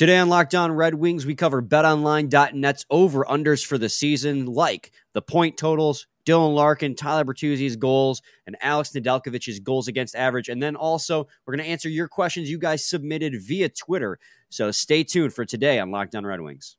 Today 0.00 0.16
on 0.16 0.30
Locked 0.30 0.54
On 0.54 0.72
Red 0.72 0.94
Wings, 0.94 1.26
we 1.26 1.34
cover 1.34 1.60
betonline.net's 1.60 2.86
over 2.88 3.22
unders 3.26 3.62
for 3.62 3.76
the 3.76 3.90
season, 3.90 4.46
like 4.46 4.92
the 5.12 5.20
point 5.20 5.58
totals, 5.58 6.06
Dylan 6.24 6.54
Larkin, 6.54 6.94
Tyler 6.94 7.22
Bertuzzi's 7.22 7.76
goals, 7.76 8.22
and 8.46 8.56
Alex 8.62 8.92
Nedeljkovic's 8.92 9.58
goals 9.58 9.88
against 9.88 10.16
average. 10.16 10.48
And 10.48 10.62
then 10.62 10.74
also, 10.74 11.28
we're 11.44 11.54
going 11.54 11.66
to 11.66 11.70
answer 11.70 11.90
your 11.90 12.08
questions 12.08 12.48
you 12.48 12.56
guys 12.56 12.82
submitted 12.82 13.42
via 13.42 13.68
Twitter. 13.68 14.18
So 14.48 14.70
stay 14.70 15.04
tuned 15.04 15.34
for 15.34 15.44
today 15.44 15.78
on 15.78 15.90
Locked 15.90 16.14
On 16.14 16.24
Red 16.24 16.40
Wings. 16.40 16.78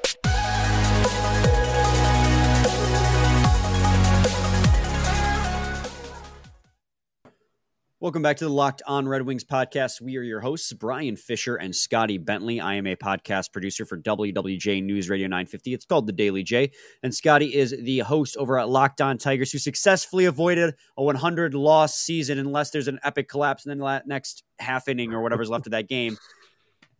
Welcome 8.01 8.23
back 8.23 8.37
to 8.37 8.45
the 8.45 8.51
Locked 8.51 8.81
On 8.87 9.07
Red 9.07 9.21
Wings 9.27 9.43
podcast. 9.43 10.01
We 10.01 10.17
are 10.17 10.23
your 10.23 10.39
hosts, 10.39 10.73
Brian 10.73 11.15
Fisher 11.15 11.55
and 11.55 11.75
Scotty 11.75 12.17
Bentley. 12.17 12.59
I 12.59 12.73
am 12.73 12.87
a 12.87 12.95
podcast 12.95 13.53
producer 13.53 13.85
for 13.85 13.95
WWJ 13.95 14.81
News 14.81 15.07
Radio 15.07 15.27
950. 15.27 15.75
It's 15.75 15.85
called 15.85 16.07
The 16.07 16.11
Daily 16.11 16.41
J. 16.41 16.71
And 17.03 17.13
Scotty 17.13 17.53
is 17.53 17.75
the 17.79 17.99
host 17.99 18.37
over 18.37 18.57
at 18.57 18.69
Locked 18.69 19.01
On 19.01 19.19
Tigers, 19.19 19.51
who 19.51 19.59
successfully 19.59 20.25
avoided 20.25 20.73
a 20.97 21.03
100 21.03 21.53
loss 21.53 21.95
season 21.99 22.39
unless 22.39 22.71
there's 22.71 22.87
an 22.87 22.99
epic 23.03 23.29
collapse 23.29 23.67
in 23.67 23.77
the 23.77 24.01
next 24.07 24.41
half 24.57 24.87
inning 24.87 25.13
or 25.13 25.21
whatever's 25.21 25.51
left 25.51 25.67
of 25.67 25.71
that 25.73 25.87
game. 25.87 26.17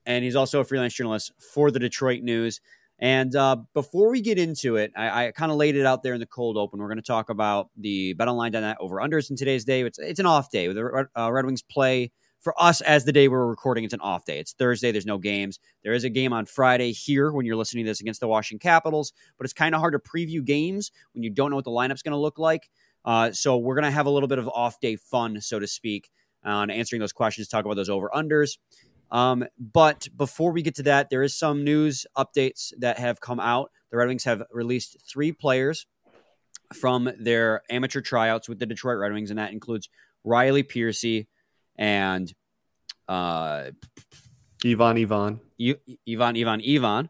And 0.06 0.24
he's 0.24 0.36
also 0.36 0.60
a 0.60 0.64
freelance 0.64 0.94
journalist 0.94 1.32
for 1.52 1.72
the 1.72 1.80
Detroit 1.80 2.22
News. 2.22 2.62
And 3.02 3.36
uh, 3.36 3.58
before 3.74 4.12
we 4.12 4.22
get 4.22 4.38
into 4.38 4.76
it, 4.76 4.92
I, 4.96 5.28
I 5.28 5.32
kind 5.32 5.52
of 5.52 5.58
laid 5.58 5.76
it 5.76 5.88
out 5.88 6.04
there 6.04 6.14
in 6.14 6.20
the 6.20 6.28
cold 6.28 6.56
open. 6.56 6.80
We're 6.80 6.88
going 6.88 6.98
to 6.98 7.02
talk 7.02 7.30
about 7.30 7.70
the 7.76 8.14
BetOnline.net 8.14 8.78
over 8.80 8.98
unders 8.98 9.32
in 9.32 9.36
today's 9.36 9.66
day. 9.66 9.82
It's 9.82 9.98
it's 9.98 10.20
an 10.20 10.28
off 10.28 10.52
day. 10.52 10.68
The 10.68 11.08
uh, 11.18 11.32
Red 11.32 11.46
Wings 11.46 11.64
play 11.64 12.12
for 12.42 12.60
us 12.62 12.82
as 12.82 13.04
the 13.04 13.12
day 13.12 13.28
we're 13.28 13.48
recording. 13.48 13.84
It's 13.84 13.94
an 13.94 14.02
off 14.02 14.26
day. 14.26 14.40
It's 14.40 14.54
Thursday. 14.54 14.92
There's 14.92 15.06
no 15.08 15.18
games. 15.18 15.60
There 15.84 15.94
is 15.94 16.04
a 16.04 16.10
game 16.10 16.32
on 16.32 16.46
Friday 16.46 16.92
here 16.92 17.32
when 17.32 17.46
you're 17.46 17.56
listening 17.56 17.86
to 17.86 17.90
this 17.90 18.02
against 18.02 18.20
the 18.20 18.28
Washington 18.28 18.60
Capitals, 18.60 19.14
but 19.38 19.46
it's 19.46 19.54
kind 19.54 19.74
of 19.74 19.82
hard 19.82 19.94
to 19.94 20.00
preview 20.00 20.44
games 20.44 20.92
when 21.14 21.24
you 21.24 21.32
don't 21.32 21.50
know 21.50 21.56
what 21.56 21.66
the 21.66 21.72
lineup's 21.72 22.04
going 22.04 22.14
to 22.14 22.18
look 22.18 22.38
like. 22.38 22.70
Uh, 23.04 23.32
so 23.32 23.58
we're 23.58 23.76
going 23.76 23.86
to 23.86 23.92
have 23.92 24.06
a 24.06 24.12
little 24.12 24.28
bit 24.28 24.38
of 24.38 24.48
off 24.50 24.80
day 24.80 24.96
fun, 24.96 25.42
so 25.42 25.58
to 25.60 25.68
speak, 25.68 26.12
on 26.44 26.70
answering 26.70 27.00
those 27.00 27.14
questions, 27.14 27.48
talk 27.48 27.66
about 27.66 27.76
those 27.76 27.90
over 27.90 28.12
unders. 28.14 28.58
Um, 29.12 29.46
but 29.60 30.08
before 30.16 30.52
we 30.52 30.62
get 30.62 30.76
to 30.76 30.84
that, 30.84 31.10
there 31.10 31.22
is 31.22 31.38
some 31.38 31.64
news 31.64 32.06
updates 32.18 32.72
that 32.80 32.98
have 32.98 33.20
come 33.20 33.40
out. 33.40 33.72
The 33.92 33.98
Red 33.98 34.08
Wings 34.08 34.24
have 34.24 34.44
released 34.52 34.98
three 35.12 35.34
players 35.34 35.86
from 36.74 37.12
their 37.20 37.62
amateur 37.70 38.00
tryouts 38.02 38.48
with 38.48 38.60
the 38.60 38.66
Detroit 38.66 38.98
Red 38.98 39.12
Wings, 39.12 39.30
and 39.30 39.40
that 39.40 39.52
includes 39.52 39.90
Riley 40.24 40.64
Piercy 40.64 41.28
and 41.78 42.32
uh, 43.10 43.72
Ivan 44.66 44.98
Ivan. 44.98 45.40
Ivan 45.60 46.38
Ivan 46.38 46.62
Ivan. 46.68 47.10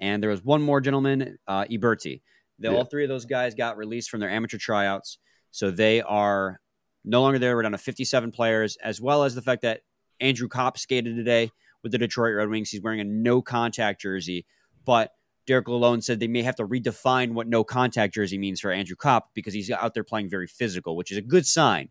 And 0.00 0.22
there 0.22 0.30
was 0.30 0.42
one 0.42 0.62
more 0.62 0.80
gentleman, 0.80 1.38
uh, 1.46 1.64
Iberti. 1.64 2.22
The, 2.58 2.70
yeah. 2.70 2.76
All 2.76 2.84
three 2.84 3.04
of 3.04 3.08
those 3.08 3.24
guys 3.24 3.54
got 3.54 3.76
released 3.76 4.10
from 4.10 4.20
their 4.20 4.30
amateur 4.30 4.58
tryouts. 4.58 5.18
So 5.50 5.70
they 5.70 6.00
are 6.00 6.60
no 7.04 7.20
longer 7.22 7.38
there. 7.38 7.54
We're 7.54 7.62
down 7.62 7.72
to 7.72 7.78
57 7.78 8.32
players, 8.32 8.76
as 8.82 9.00
well 9.00 9.24
as 9.24 9.34
the 9.34 9.42
fact 9.42 9.62
that 9.62 9.82
Andrew 10.22 10.48
Copp 10.48 10.78
skated 10.78 11.16
today 11.16 11.50
with 11.82 11.92
the 11.92 11.98
Detroit 11.98 12.34
Red 12.34 12.48
Wings. 12.48 12.70
He's 12.70 12.80
wearing 12.80 13.00
a 13.00 13.04
no 13.04 13.42
contact 13.42 14.00
jersey, 14.00 14.46
but 14.84 15.12
Derek 15.46 15.66
Lalonde 15.66 16.04
said 16.04 16.20
they 16.20 16.28
may 16.28 16.42
have 16.42 16.56
to 16.56 16.66
redefine 16.66 17.32
what 17.32 17.48
no 17.48 17.64
contact 17.64 18.14
jersey 18.14 18.38
means 18.38 18.60
for 18.60 18.70
Andrew 18.70 18.96
Copp 18.96 19.30
because 19.34 19.52
he's 19.52 19.70
out 19.70 19.94
there 19.94 20.04
playing 20.04 20.30
very 20.30 20.46
physical, 20.46 20.96
which 20.96 21.10
is 21.10 21.18
a 21.18 21.22
good 21.22 21.46
sign. 21.46 21.90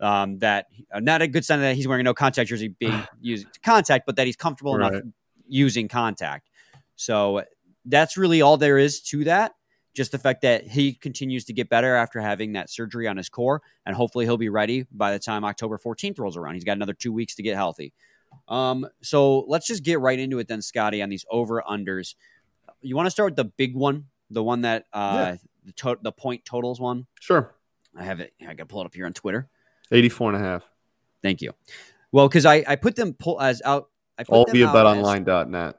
Um, 0.00 0.38
that 0.40 0.66
uh, 0.92 1.00
not 1.00 1.22
a 1.22 1.28
good 1.28 1.44
sign 1.44 1.60
that 1.60 1.76
he's 1.76 1.88
wearing 1.88 2.00
a 2.00 2.04
no 2.04 2.14
contact 2.14 2.50
jersey 2.50 2.68
being 2.68 3.02
used 3.20 3.52
to 3.54 3.60
contact, 3.60 4.04
but 4.06 4.16
that 4.16 4.26
he's 4.26 4.36
comfortable 4.36 4.76
right. 4.76 4.92
enough 4.92 5.04
using 5.48 5.88
contact. 5.88 6.50
So 6.96 7.44
that's 7.86 8.16
really 8.16 8.42
all 8.42 8.56
there 8.56 8.76
is 8.76 9.00
to 9.02 9.24
that 9.24 9.52
just 9.94 10.12
the 10.12 10.18
fact 10.18 10.42
that 10.42 10.66
he 10.66 10.92
continues 10.92 11.44
to 11.46 11.52
get 11.52 11.68
better 11.68 11.94
after 11.94 12.20
having 12.20 12.52
that 12.52 12.68
surgery 12.68 13.06
on 13.06 13.16
his 13.16 13.28
core, 13.28 13.62
and 13.86 13.94
hopefully 13.94 14.24
he'll 14.24 14.36
be 14.36 14.48
ready 14.48 14.86
by 14.90 15.12
the 15.12 15.18
time 15.18 15.44
October 15.44 15.78
14th 15.78 16.18
rolls 16.18 16.36
around. 16.36 16.54
He's 16.54 16.64
got 16.64 16.76
another 16.76 16.94
two 16.94 17.12
weeks 17.12 17.36
to 17.36 17.42
get 17.42 17.54
healthy. 17.54 17.92
Um, 18.48 18.86
so 19.02 19.40
let's 19.40 19.66
just 19.66 19.84
get 19.84 20.00
right 20.00 20.18
into 20.18 20.38
it 20.40 20.48
then, 20.48 20.60
Scotty, 20.60 21.00
on 21.00 21.08
these 21.08 21.24
over 21.30 21.62
unders. 21.62 22.16
You 22.82 22.96
want 22.96 23.06
to 23.06 23.10
start 23.10 23.32
with 23.32 23.36
the 23.36 23.44
big 23.44 23.74
one, 23.74 24.06
the 24.30 24.42
one 24.42 24.62
that 24.62 24.86
uh, 24.92 25.12
yeah. 25.14 25.36
the, 25.64 25.72
to- 25.72 25.98
the 26.02 26.12
point 26.12 26.44
totals 26.44 26.80
one? 26.80 27.06
Sure. 27.20 27.54
I 27.96 28.02
have 28.02 28.20
it. 28.20 28.32
I 28.42 28.46
got 28.46 28.56
to 28.56 28.66
pull 28.66 28.80
it 28.80 28.86
up 28.86 28.94
here 28.94 29.06
on 29.06 29.12
Twitter. 29.12 29.48
84 29.92 30.34
and 30.34 30.44
a 30.44 30.44
half. 30.44 30.64
Thank 31.22 31.40
you. 31.40 31.52
Well, 32.10 32.28
because 32.28 32.44
I, 32.44 32.64
I 32.66 32.76
put 32.76 32.96
them 32.96 33.14
pull 33.14 33.40
as 33.40 33.62
out. 33.64 33.90
I 34.18 34.24
put 34.24 34.34
All 34.34 34.46
via 34.50 34.66
betonline.net. 34.66 35.78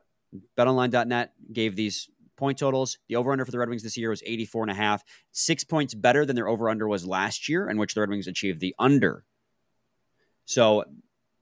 BetOnline.net 0.58 1.34
gave 1.54 1.76
these 1.76 2.10
point 2.36 2.58
totals. 2.58 2.98
The 3.08 3.16
over 3.16 3.32
under 3.32 3.46
for 3.46 3.52
the 3.52 3.60
Red 3.60 3.70
Wings 3.70 3.84
this 3.84 3.98
year 3.98 4.10
was 4.10 4.24
84 4.26 4.64
and 4.64 4.72
a 4.72 4.76
half, 4.76 5.04
six 5.32 5.64
points 5.64 5.94
better 5.94 6.26
than 6.26 6.36
their 6.36 6.48
over 6.48 6.70
under 6.70 6.88
was 6.88 7.06
last 7.06 7.50
year, 7.50 7.70
in 7.70 7.78
which 7.78 7.94
the 7.94 8.02
Red 8.02 8.10
Wings 8.10 8.28
achieved 8.28 8.60
the 8.60 8.76
under. 8.80 9.24
So 10.46 10.86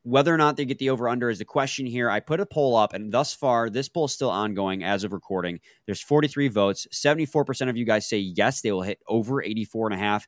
whether 0.04 0.34
or 0.34 0.38
not 0.38 0.58
they 0.58 0.66
get 0.66 0.80
the 0.80 0.90
over 0.90 1.08
under 1.08 1.30
is 1.30 1.40
the 1.40 1.46
question 1.46 1.86
here. 1.86 2.10
I 2.10 2.20
put 2.20 2.42
a 2.42 2.46
poll 2.46 2.76
up, 2.76 2.94
and 2.94 3.12
thus 3.12 3.34
far, 3.34 3.70
this 3.70 3.88
poll 3.88 4.06
is 4.06 4.14
still 4.14 4.30
ongoing 4.30 4.84
as 4.84 5.04
of 5.04 5.14
recording. 5.14 5.60
There's 5.86 6.02
43 6.02 6.50
votes. 6.50 6.88
74% 6.92 7.70
of 7.70 7.78
you 7.78 7.86
guys 7.86 8.08
say 8.08 8.18
yes, 8.18 8.62
they 8.62 8.72
will 8.72 8.82
hit 8.82 9.00
over 9.08 9.42
84 9.42 9.88
and 9.88 9.96
a 9.96 9.98
half, 9.98 10.28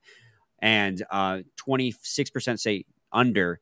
and 0.60 1.06
uh, 1.12 1.40
26% 1.68 2.60
say 2.60 2.86
under 3.12 3.60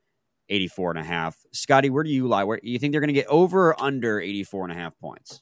84 0.50 0.92
and 0.92 1.00
a 1.00 1.04
half. 1.04 1.38
Scotty, 1.52 1.90
where 1.90 2.04
do 2.04 2.12
you 2.12 2.28
lie? 2.28 2.44
Where 2.44 2.60
you 2.62 2.78
think 2.78 2.92
they're 2.92 3.02
going 3.02 3.08
to 3.08 3.14
get 3.14 3.28
over 3.28 3.70
or 3.70 3.82
under 3.82 4.20
84 4.20 4.66
and 4.66 4.72
a 4.72 4.76
half 4.76 4.98
points? 5.00 5.42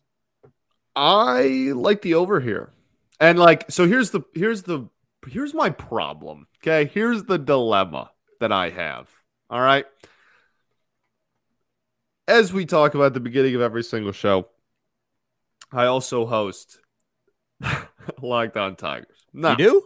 I 0.96 1.72
like 1.74 2.02
the 2.02 2.16
over 2.16 2.40
here. 2.40 2.72
And 3.19 3.38
like 3.38 3.69
so 3.69 3.88
here's 3.88 4.12
the 4.12 4.22
here's 4.34 4.63
the 4.63 4.90
here's 5.28 5.53
my 5.53 5.69
problem. 5.69 6.47
Okay? 6.62 6.90
Here's 6.94 7.24
the 7.24 7.38
dilemma 7.38 8.12
that 8.40 8.52
I 8.52 8.69
have. 8.69 9.09
All 9.50 9.62
right? 9.62 9.85
As 12.28 12.53
we 12.53 12.66
talk 12.66 12.96
about 12.96 13.13
the 13.13 13.19
beginning 13.19 13.56
of 13.56 13.62
every 13.62 13.84
single 13.84 14.12
show, 14.12 14.47
I 15.72 15.85
also 15.85 16.25
host 16.25 16.79
Locked 18.22 18.58
On 18.58 18.75
Tigers. 18.75 19.25
Now, 19.34 19.52
you 19.52 19.58
do? 19.58 19.84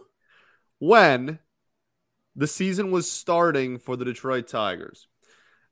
When 0.78 1.38
the 2.34 2.46
season 2.46 2.90
was 2.90 3.10
starting 3.10 3.78
for 3.78 3.96
the 3.96 4.04
Detroit 4.04 4.46
Tigers, 4.48 5.08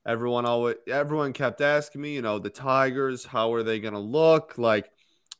everyone 0.05 0.45
always 0.45 0.75
everyone 0.87 1.33
kept 1.33 1.61
asking 1.61 2.01
me, 2.01 2.15
you 2.15 2.21
know, 2.21 2.39
the 2.39 2.49
Tigers, 2.49 3.25
how 3.25 3.53
are 3.53 3.63
they 3.63 3.79
going 3.79 3.93
to 3.93 3.99
look? 3.99 4.57
Like 4.57 4.89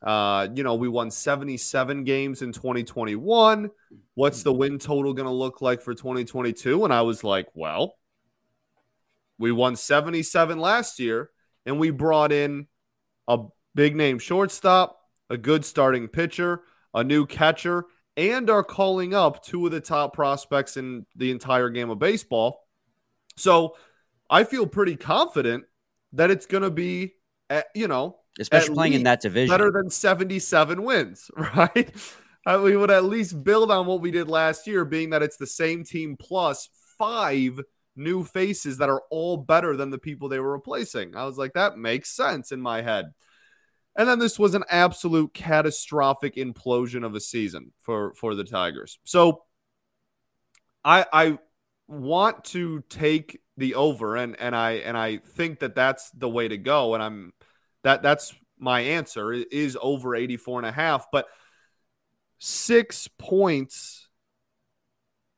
uh, 0.06 0.48
you 0.54 0.64
know, 0.64 0.76
we 0.76 0.88
won 0.88 1.10
77 1.10 2.04
games 2.04 2.44
in 2.44 2.52
2021. 2.52 3.72
What's 4.14 4.44
the 4.44 4.54
win 4.54 4.78
total 4.78 5.14
going 5.14 5.28
to 5.28 5.34
look 5.34 5.62
like 5.62 5.82
for 5.82 5.96
2022? 5.96 6.86
And 6.86 6.94
I 6.94 7.02
was 7.02 7.24
like, 7.24 7.48
well, 7.56 7.96
we 9.40 9.52
won 9.52 9.76
77 9.76 10.60
last 10.60 11.00
year 11.00 11.32
and 11.66 11.80
we 11.80 11.90
brought 11.90 12.32
in 12.32 12.68
a 13.28 13.40
big 13.74 13.96
name 13.96 14.20
shortstop, 14.20 15.00
a 15.32 15.38
good 15.38 15.66
starting 15.66 16.08
pitcher, 16.08 16.62
a 16.94 17.04
new 17.04 17.26
catcher, 17.26 17.86
and 18.16 18.48
are 18.50 18.64
calling 18.64 19.16
up 19.16 19.44
two 19.44 19.66
of 19.66 19.72
the 19.72 19.82
top 19.82 20.14
prospects 20.14 20.78
in 20.78 21.08
the 21.16 21.32
entire 21.32 21.70
game 21.70 21.90
of 21.90 21.98
baseball. 21.98 22.68
So 23.38 23.76
I 24.30 24.44
feel 24.44 24.68
pretty 24.68 24.96
confident 24.96 25.66
that 26.14 26.29
it's 26.29 26.46
going 26.46 26.64
to 26.64 26.70
be, 26.70 27.16
eh, 27.50 27.64
you 27.74 27.88
know, 27.88 28.18
especially 28.40 28.76
playing 28.76 28.93
in 28.93 29.03
that 29.03 29.22
division. 29.22 29.53
Better 29.53 29.72
than 29.72 29.90
77 29.90 30.84
wins, 30.84 31.29
right? 31.55 31.91
We 32.46 32.78
would 32.78 32.91
at 32.91 33.05
least 33.05 33.43
build 33.43 33.72
on 33.72 33.85
what 33.85 34.02
we 34.02 34.11
did 34.11 34.29
last 34.29 34.67
year, 34.67 34.85
being 34.85 35.09
that 35.11 35.23
it's 35.23 35.37
the 35.37 35.47
same 35.47 35.84
team 35.84 36.16
plus 36.20 36.70
five 36.97 37.59
new 37.96 38.23
faces 38.23 38.78
that 38.78 38.90
are 38.90 39.02
all 39.09 39.37
better 39.37 39.76
than 39.76 39.90
the 39.90 39.97
people 39.97 40.29
they 40.29 40.40
were 40.40 40.52
replacing. 40.52 41.16
I 41.16 41.26
was 41.26 41.37
like, 41.37 41.53
that 41.53 41.78
makes 41.78 42.16
sense 42.16 42.52
in 42.52 42.61
my 42.61 42.82
head. 42.82 43.14
And 43.97 44.09
then 44.09 44.20
this 44.20 44.38
was 44.38 44.53
an 44.55 44.66
absolute 44.70 45.34
catastrophic 45.34 46.35
implosion 46.35 47.05
of 47.05 47.16
a 47.16 47.20
season 47.22 47.72
for 47.79 48.14
for 48.16 48.35
the 48.35 48.43
Tigers. 48.43 48.99
So 49.05 49.43
I 50.84 51.05
I 51.14 51.40
want 51.88 52.43
to 52.46 52.84
take 52.90 53.40
the 53.58 53.76
over 53.76 54.17
and 54.17 54.35
and 54.40 54.53
I 54.53 54.72
and 54.72 54.97
I 54.97 55.17
think 55.17 55.59
that 55.59 55.76
that's 55.76 56.11
the 56.11 56.28
way 56.28 56.49
to 56.49 56.58
go 56.58 56.93
and 56.93 57.02
I'm 57.02 57.34
that 57.85 58.02
that's 58.02 58.34
my 58.58 58.82
answer 58.82 59.32
is 59.32 59.78
over 59.79 60.16
84 60.16 60.59
and 60.59 60.67
a 60.67 60.72
half. 60.72 61.08
But 61.11 61.28
six 62.40 63.08
points 63.08 64.08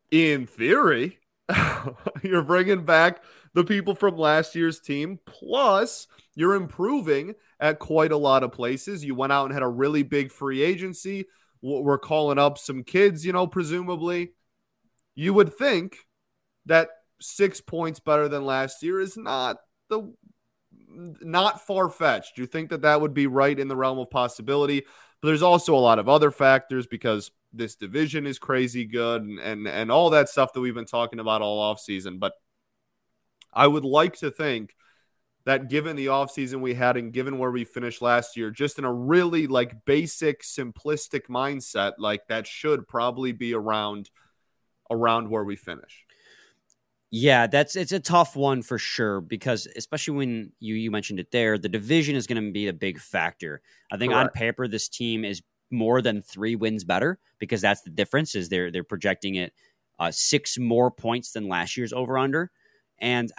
in 0.09 0.47
theory 0.47 1.19
you're 2.23 2.43
bringing 2.43 2.85
back 2.85 3.21
the 3.53 3.63
people 3.63 3.95
from 3.95 4.17
last 4.17 4.55
year's 4.55 4.79
team. 4.79 5.19
Plus, 5.25 6.07
you're 6.35 6.55
improving 6.55 7.35
at 7.59 7.79
quite 7.79 8.11
a 8.11 8.17
lot 8.17 8.43
of 8.43 8.51
places. 8.51 9.03
You 9.03 9.15
went 9.15 9.33
out 9.33 9.45
and 9.45 9.53
had 9.53 9.63
a 9.63 9.67
really 9.67 10.03
big 10.03 10.31
free 10.31 10.61
agency. 10.61 11.25
We're 11.61 11.97
calling 11.97 12.37
up 12.37 12.57
some 12.57 12.83
kids, 12.83 13.25
you 13.25 13.33
know, 13.33 13.47
presumably. 13.47 14.33
You 15.15 15.33
would 15.33 15.53
think 15.53 15.97
that 16.67 16.89
six 17.19 17.61
points 17.61 17.99
better 17.99 18.27
than 18.27 18.45
last 18.45 18.83
year 18.83 18.99
is 18.99 19.17
not 19.17 19.57
the 19.89 20.13
not 20.97 21.65
far 21.65 21.89
fetched. 21.89 22.37
You 22.37 22.45
think 22.45 22.69
that 22.69 22.81
that 22.81 22.99
would 22.99 23.13
be 23.13 23.27
right 23.27 23.57
in 23.57 23.67
the 23.67 23.75
realm 23.75 23.99
of 23.99 24.09
possibility? 24.09 24.83
But 25.21 25.27
there's 25.27 25.43
also 25.43 25.75
a 25.75 25.77
lot 25.77 25.99
of 25.99 26.09
other 26.09 26.31
factors 26.31 26.87
because 26.87 27.31
this 27.53 27.75
division 27.75 28.25
is 28.25 28.39
crazy 28.39 28.85
good 28.85 29.21
and 29.21 29.39
and, 29.39 29.67
and 29.67 29.91
all 29.91 30.09
that 30.11 30.29
stuff 30.29 30.53
that 30.53 30.61
we've 30.61 30.75
been 30.75 30.85
talking 30.85 31.19
about 31.19 31.41
all 31.41 31.59
off 31.59 31.79
season. 31.79 32.19
But 32.19 32.33
I 33.53 33.67
would 33.67 33.85
like 33.85 34.17
to 34.17 34.31
think 34.31 34.75
that 35.45 35.69
given 35.69 35.95
the 35.95 36.07
offseason 36.07 36.59
we 36.59 36.73
had 36.73 36.97
and 36.97 37.13
given 37.13 37.37
where 37.37 37.51
we 37.51 37.63
finished 37.63 38.01
last 38.01 38.35
year, 38.35 38.51
just 38.51 38.77
in 38.77 38.83
a 38.83 38.93
really 38.93 39.47
like 39.47 39.85
basic, 39.85 40.43
simplistic 40.43 41.27
mindset, 41.29 41.93
like 41.97 42.27
that 42.27 42.45
should 42.45 42.87
probably 42.87 43.31
be 43.31 43.53
around 43.53 44.09
around 44.91 45.29
where 45.29 45.43
we 45.43 45.55
finish. 45.55 46.06
Yeah, 47.09 47.47
that's 47.47 47.75
it's 47.75 47.93
a 47.93 47.99
tough 47.99 48.35
one 48.35 48.61
for 48.61 48.77
sure 48.77 49.21
because 49.21 49.65
especially 49.77 50.17
when 50.17 50.51
you 50.59 50.75
you 50.75 50.91
mentioned 50.91 51.19
it 51.19 51.31
there, 51.31 51.57
the 51.57 51.69
division 51.69 52.15
is 52.15 52.27
going 52.27 52.43
to 52.43 52.51
be 52.51 52.67
a 52.67 52.73
big 52.73 52.99
factor. 52.99 53.61
I 53.91 53.97
think 53.97 54.11
Correct. 54.11 54.35
on 54.35 54.39
paper 54.39 54.67
this 54.67 54.89
team 54.89 55.23
is 55.23 55.41
more 55.71 56.01
than 56.01 56.21
3 56.21 56.55
wins 56.55 56.83
better 56.83 57.19
because 57.39 57.61
that's 57.61 57.81
the 57.81 57.89
difference 57.89 58.35
is 58.35 58.49
they're 58.49 58.71
they're 58.71 58.83
projecting 58.83 59.35
it 59.35 59.53
uh, 59.99 60.11
6 60.11 60.57
more 60.59 60.91
points 60.91 61.31
than 61.31 61.47
last 61.47 61.77
year's 61.77 61.93
over 61.93 62.17
under 62.17 62.51
and 62.99 63.31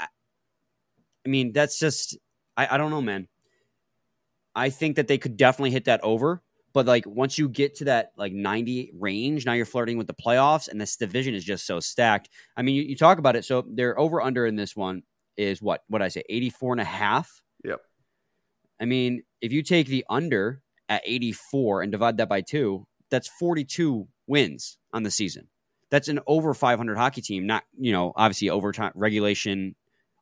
I 1.29 1.29
mean, 1.29 1.53
that's 1.53 1.79
just 1.79 2.17
I, 2.57 2.69
I 2.71 2.79
don't 2.79 2.91
know, 2.91 3.03
man. 3.03 3.29
I 4.55 4.71
think 4.71 4.97
that 4.97 5.09
they 5.09 5.19
could 5.19 5.37
definitely 5.37 5.71
hit 5.73 5.85
that 5.85 6.03
over. 6.03 6.43
But 6.79 6.87
like 6.87 7.07
once 7.09 7.37
you 7.39 7.49
get 7.49 7.75
to 7.79 7.87
that 7.87 8.13
like 8.17 8.33
90 8.33 8.93
range, 8.95 9.45
now 9.45 9.53
you're 9.55 9.67
flirting 9.67 9.99
with 9.99 10.07
the 10.07 10.15
playoffs, 10.15 10.69
and 10.69 10.81
this 10.81 10.95
division 10.95 11.35
is 11.35 11.43
just 11.43 11.67
so 11.67 11.81
stacked. 11.81 12.29
I 12.57 12.63
mean, 12.63 12.77
you, 12.77 12.83
you 12.83 12.95
talk 12.95 13.19
about 13.19 13.35
it. 13.35 13.45
So 13.45 13.65
they're 13.69 13.99
over 13.99 14.23
under 14.23 14.47
in 14.47 14.55
this 14.55 14.77
one 14.77 15.03
is 15.37 15.61
what 15.61 15.83
what 15.89 16.03
I 16.03 16.07
say, 16.07 16.23
84 16.29 16.75
and 16.75 16.81
a 16.81 16.85
half. 16.85 17.43
Yep. 17.65 17.81
I 18.81 18.85
mean, 18.85 19.25
if 19.41 19.51
you 19.51 19.65
take 19.65 19.89
the 19.89 20.05
under 20.09 20.63
at 20.89 21.03
84 21.05 21.83
and 21.83 21.91
divide 21.91 22.19
that 22.19 22.29
by 22.29 22.43
two, 22.43 22.87
that's 23.11 23.27
42 23.27 24.07
wins 24.29 24.79
on 24.93 25.03
the 25.03 25.11
season. 25.11 25.49
That's 25.91 26.07
an 26.07 26.21
over 26.29 26.55
500 26.55 26.97
hockey 26.97 27.23
team, 27.23 27.45
not, 27.45 27.65
you 27.77 27.91
know, 27.91 28.13
obviously 28.15 28.51
overtime 28.51 28.93
regulation 28.95 29.75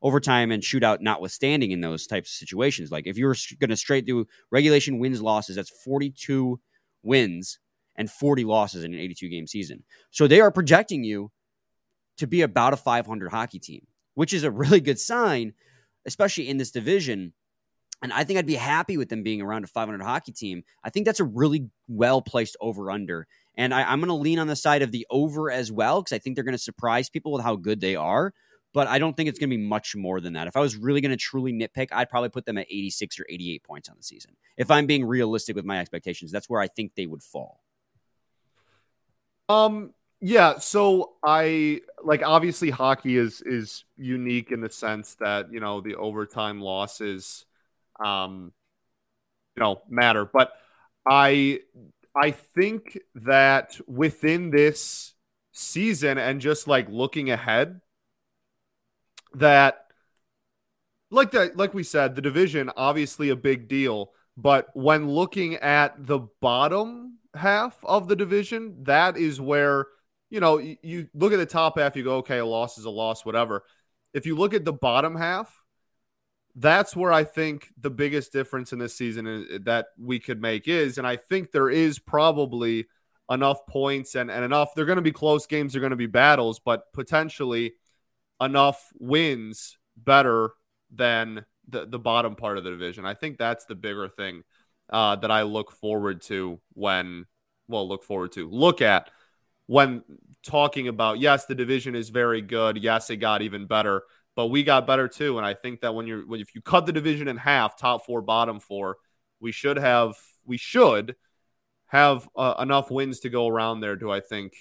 overtime 0.03 0.51
and 0.51 0.63
shootout 0.63 1.01
notwithstanding 1.01 1.71
in 1.71 1.81
those 1.81 2.07
types 2.07 2.31
of 2.31 2.35
situations. 2.35 2.91
Like 2.91 3.07
if 3.07 3.17
you're 3.17 3.35
going 3.59 3.71
to 3.71 3.77
straight 3.77 4.07
do 4.07 4.27
regulation 4.51 4.99
wins 4.99 5.23
losses, 5.23 5.57
that's 5.57 5.71
42 5.85 6.61
wins 7.03 7.59
and 7.97 8.11
40 8.11 8.45
losses 8.45 8.85
in 8.85 8.95
an 8.95 9.01
82 9.01 9.29
game 9.29 9.47
season. 9.47 9.85
So 10.11 10.27
they 10.27 10.41
are 10.41 10.51
projecting 10.51 11.05
you 11.05 11.31
to 12.19 12.27
be 12.27 12.43
about 12.43 12.73
a 12.73 12.77
500 12.77 13.31
hockey 13.31 13.59
team, 13.59 13.87
which 14.15 14.33
is 14.33 14.45
a 14.45 14.51
really 14.51 14.81
good 14.81 14.99
sign, 14.99 15.55
especially 16.05 16.49
in 16.49 16.59
this 16.59 16.71
division. 16.71 17.33
And 18.03 18.13
I 18.13 18.25
think 18.25 18.39
I'd 18.39 18.47
be 18.47 18.55
happy 18.55 18.99
with 18.99 19.09
them 19.09 19.23
being 19.23 19.41
around 19.41 19.65
a 19.65 19.69
500 19.69 20.03
hockey 20.03 20.33
team. 20.33 20.63
I 20.85 20.91
think 20.91 21.07
that's 21.07 21.21
a 21.21 21.25
really 21.25 21.71
well 21.89 22.21
placed 22.21 22.57
over 22.61 22.91
under. 22.91 23.27
And 23.57 23.73
I, 23.73 23.91
am 23.91 24.01
going 24.01 24.09
to 24.09 24.15
lean 24.15 24.39
on 24.39 24.49
the 24.49 24.57
side 24.57 24.83
of 24.83 24.93
the 24.93 25.07
over 25.09 25.51
as 25.51 25.73
well 25.73 26.03
because 26.03 26.15
I 26.15 26.19
think 26.19 26.37
they're 26.37 26.45
going 26.45 26.53
to 26.53 26.59
surprise 26.59 27.09
people 27.09 27.33
with 27.33 27.43
how 27.43 27.57
good 27.57 27.81
they 27.81 27.97
are 27.97 28.35
but 28.77 28.89
I 28.89 28.99
don't 28.99 29.17
think 29.17 29.31
it's 29.31 29.39
going 29.39 29.49
to 29.49 29.57
be 29.57 29.63
much 29.63 29.97
more 29.97 30.21
than 30.21 30.35
that. 30.35 30.49
If 30.49 30.55
I 30.55 30.61
was 30.61 30.77
really 30.77 31.01
going 31.01 31.11
to 31.11 31.17
truly 31.17 31.51
nitpick, 31.51 31.89
I'd 31.93 32.11
probably 32.11 32.29
put 32.29 32.45
them 32.45 32.59
at 32.59 32.67
86 32.69 33.19
or 33.19 33.25
88 33.27 33.65
points 33.65 33.89
on 33.89 33.97
the 33.97 34.03
season. 34.03 34.37
If 34.59 34.71
I'm 34.71 34.85
being 34.85 35.07
realistic 35.07 35.57
with 35.57 35.65
my 35.65 35.81
expectations, 35.81 36.31
that's 36.31 36.51
where 36.51 36.61
I 36.61 36.69
think 36.69 36.93
they 36.95 37.07
would 37.07 37.23
fall. 37.23 37.63
Um 39.49 39.95
yeah, 40.21 40.59
so 40.59 41.15
I 41.25 41.81
like 42.03 42.23
obviously 42.23 42.69
hockey 42.69 43.17
is 43.17 43.41
is 43.41 43.85
unique 43.97 44.53
in 44.53 44.61
the 44.61 44.69
sense 44.69 45.15
that, 45.21 45.51
you 45.51 45.61
know, 45.61 45.81
the 45.81 45.95
overtime 45.95 46.61
losses 46.61 47.47
um 48.05 48.53
you 49.57 49.63
know 49.63 49.81
matter, 49.89 50.27
but 50.27 50.53
I 51.09 51.61
I 52.15 52.33
think 52.33 52.99
that 53.15 53.81
within 53.87 54.51
this 54.51 55.15
season 55.53 56.19
and 56.19 56.43
just 56.43 56.69
like 56.69 56.91
looking 56.91 57.31
ahead, 57.31 57.81
that 59.37 59.87
like 61.11 61.31
that 61.31 61.57
like 61.57 61.75
we 61.75 61.83
said 61.83 62.15
the 62.15 62.23
division 62.23 62.71
obviously 62.77 63.31
a 63.31 63.37
big 63.37 63.69
deal 63.69 64.13
but 64.37 64.69
when 64.75 65.09
looking 65.09 65.55
at 65.57 65.95
the 66.07 66.21
bottom 66.41 67.19
half 67.35 67.79
of 67.85 68.09
the 68.09 68.17
division 68.17 68.83
that 68.83 69.17
is 69.17 69.41
where 69.41 69.87
you 70.31 70.41
know 70.41 70.59
you, 70.59 71.09
look 71.15 71.33
at 71.33 71.39
the 71.39 71.47
top 71.47 71.79
half 71.79 71.97
you 71.97 72.03
go 72.03 72.17
okay 72.17 72.39
a 72.39 72.47
loss 72.47 72.79
is 72.79 72.85
a 72.85 72.91
loss 72.91 73.25
whatever 73.25 73.65
if 74.13 74.27
you 74.27 74.37
look 74.37 74.55
at 74.55 74.65
the 74.65 74.73
bottom 74.73 75.15
half 75.15 75.63
that's 76.57 76.97
where 76.97 77.13
I 77.13 77.25
think 77.25 77.71
the 77.79 77.91
biggest 77.91 78.33
difference 78.33 78.73
in 78.73 78.79
this 78.79 78.97
season 78.97 79.47
that 79.65 79.89
we 79.99 80.19
could 80.19 80.41
make 80.41 80.67
is, 80.67 80.97
and 80.97 81.07
I 81.07 81.17
think 81.17 81.53
there 81.53 81.69
is 81.69 81.99
probably 81.99 82.87
enough 83.31 83.67
points 83.67 84.15
and, 84.15 84.31
and 84.31 84.43
enough. 84.43 84.75
They're 84.75 84.87
going 84.87 84.97
to 84.97 85.03
be 85.03 85.13
close 85.13 85.47
games, 85.47 85.73
they're 85.73 85.81
going 85.81 85.91
to 85.91 85.97
be 85.97 86.07
battles, 86.07 86.59
but 86.59 86.91
potentially 86.95 87.75
enough 88.41 88.91
wins 88.99 89.79
better 89.97 90.51
than 90.95 91.45
the, 91.69 91.87
the 91.87 91.99
bottom 91.99 92.37
part 92.37 92.59
of 92.59 92.65
the 92.65 92.71
division. 92.71 93.05
I 93.05 93.15
think 93.15 93.39
that's 93.39 93.65
the 93.65 93.75
bigger 93.75 94.09
thing 94.09 94.43
uh, 94.91 95.17
that 95.17 95.31
I 95.31 95.43
look 95.43 95.73
forward 95.73 96.23
to 96.23 96.61
when, 96.75 97.27
well, 97.69 97.89
look 97.89 98.05
forward 98.05 98.33
to, 98.33 98.49
look 98.49 98.83
at 98.83 99.11
when 99.67 100.05
talking 100.45 100.87
about, 100.87 101.19
yes, 101.19 101.47
the 101.47 101.55
division 101.55 101.97
is 101.97 102.11
very 102.11 102.41
good. 102.41 102.77
Yes, 102.77 103.11
it 103.11 103.17
got 103.17 103.43
even 103.43 103.67
better, 103.67 104.03
but 104.37 104.47
we 104.47 104.63
got 104.63 104.87
better 104.87 105.09
too. 105.09 105.39
And 105.39 105.47
I 105.47 105.55
think 105.55 105.81
that 105.81 105.95
when 105.95 106.07
you're, 106.07 106.25
when, 106.27 106.41
if 106.41 106.55
you 106.55 106.63
cut 106.63 106.87
the 106.87 106.93
division 106.93 107.27
in 107.27 107.37
half, 107.37 107.77
top 107.77 108.07
four, 108.07 108.23
bottom 108.23 108.61
four, 108.61 108.99
we 109.41 109.51
should 109.51 109.77
have, 109.77 110.15
we 110.45 110.57
should 110.57 111.17
have 111.89 112.29
uh, 112.37 112.55
enough 112.61 112.91
wins 112.91 113.21
to 113.21 113.29
go 113.29 113.49
around 113.49 113.81
there. 113.81 113.97
Do 113.97 114.11
I 114.11 114.21
think 114.21 114.53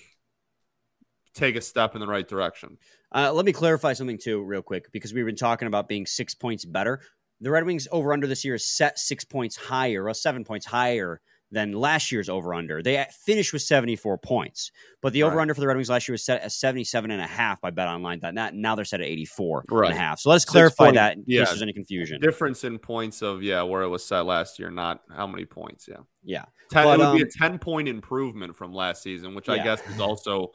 take 1.36 1.56
a 1.56 1.62
step 1.62 1.94
in 1.94 2.02
the 2.02 2.08
right 2.08 2.28
direction? 2.28 2.78
Uh, 3.16 3.32
let 3.32 3.46
me 3.46 3.54
clarify 3.54 3.94
something 3.94 4.18
too, 4.18 4.44
real 4.44 4.62
quick, 4.62 4.92
because 4.92 5.14
we've 5.14 5.26
been 5.26 5.38
talking 5.38 5.68
about 5.68 5.88
being 5.88 6.06
six 6.06 6.36
points 6.36 6.66
better. 6.66 7.02
The 7.40 7.50
Red 7.50 7.66
Wings 7.66 7.88
over 7.92 8.12
under 8.12 8.28
this 8.28 8.44
year 8.44 8.56
is 8.56 8.68
set 8.68 9.00
six 9.00 9.24
points 9.24 9.56
higher, 9.56 10.08
or 10.08 10.14
seven 10.14 10.44
points 10.44 10.66
higher 10.66 11.22
than 11.52 11.72
last 11.72 12.12
year's 12.12 12.28
over 12.28 12.54
under. 12.54 12.84
They 12.84 13.06
finished 13.26 13.54
with 13.54 13.62
74 13.62 14.18
points, 14.18 14.72
but 15.02 15.14
the 15.14 15.24
over 15.24 15.40
under 15.40 15.54
for 15.54 15.62
the 15.62 15.68
Red 15.68 15.78
Wings 15.78 15.90
last 15.90 16.08
year 16.08 16.14
was 16.14 16.26
set 16.26 16.42
at 16.42 16.52
77 16.52 17.10
and 17.10 17.22
a 17.22 17.28
half 17.28 17.62
by 17.62 17.72
betonline.net. 17.72 18.54
Now 18.54 18.76
they're 18.76 18.84
set 18.84 19.00
at 19.00 19.08
84 19.08 19.64
right. 19.70 19.90
and 19.90 19.98
a 19.98 20.02
half. 20.02 20.20
So 20.20 20.30
let's 20.30 20.44
clarify 20.44 20.86
point, 20.86 20.96
that 20.96 21.18
in 21.18 21.24
yeah, 21.26 21.42
case 21.42 21.50
there's 21.50 21.62
any 21.62 21.74
confusion. 21.74 22.20
Difference 22.20 22.64
in 22.66 22.80
points 22.80 23.22
of, 23.22 23.42
yeah, 23.42 23.62
where 23.62 23.84
it 23.84 23.90
was 23.90 24.04
set 24.04 24.26
last 24.26 24.60
year, 24.60 24.70
not 24.70 25.02
how 25.16 25.28
many 25.28 25.46
points. 25.46 25.88
Yeah. 25.88 25.98
Yeah. 26.24 26.46
Ten, 26.70 26.84
but, 26.84 26.96
it 26.96 26.98
would 26.98 27.08
um, 27.08 27.16
be 27.16 27.24
a 27.24 27.30
10 27.30 27.60
point 27.60 27.88
improvement 27.88 28.56
from 28.56 28.74
last 28.74 29.04
season, 29.04 29.36
which 29.36 29.48
yeah. 29.48 29.56
I 29.56 29.58
guess 29.60 29.82
is 29.88 30.02
also, 30.02 30.52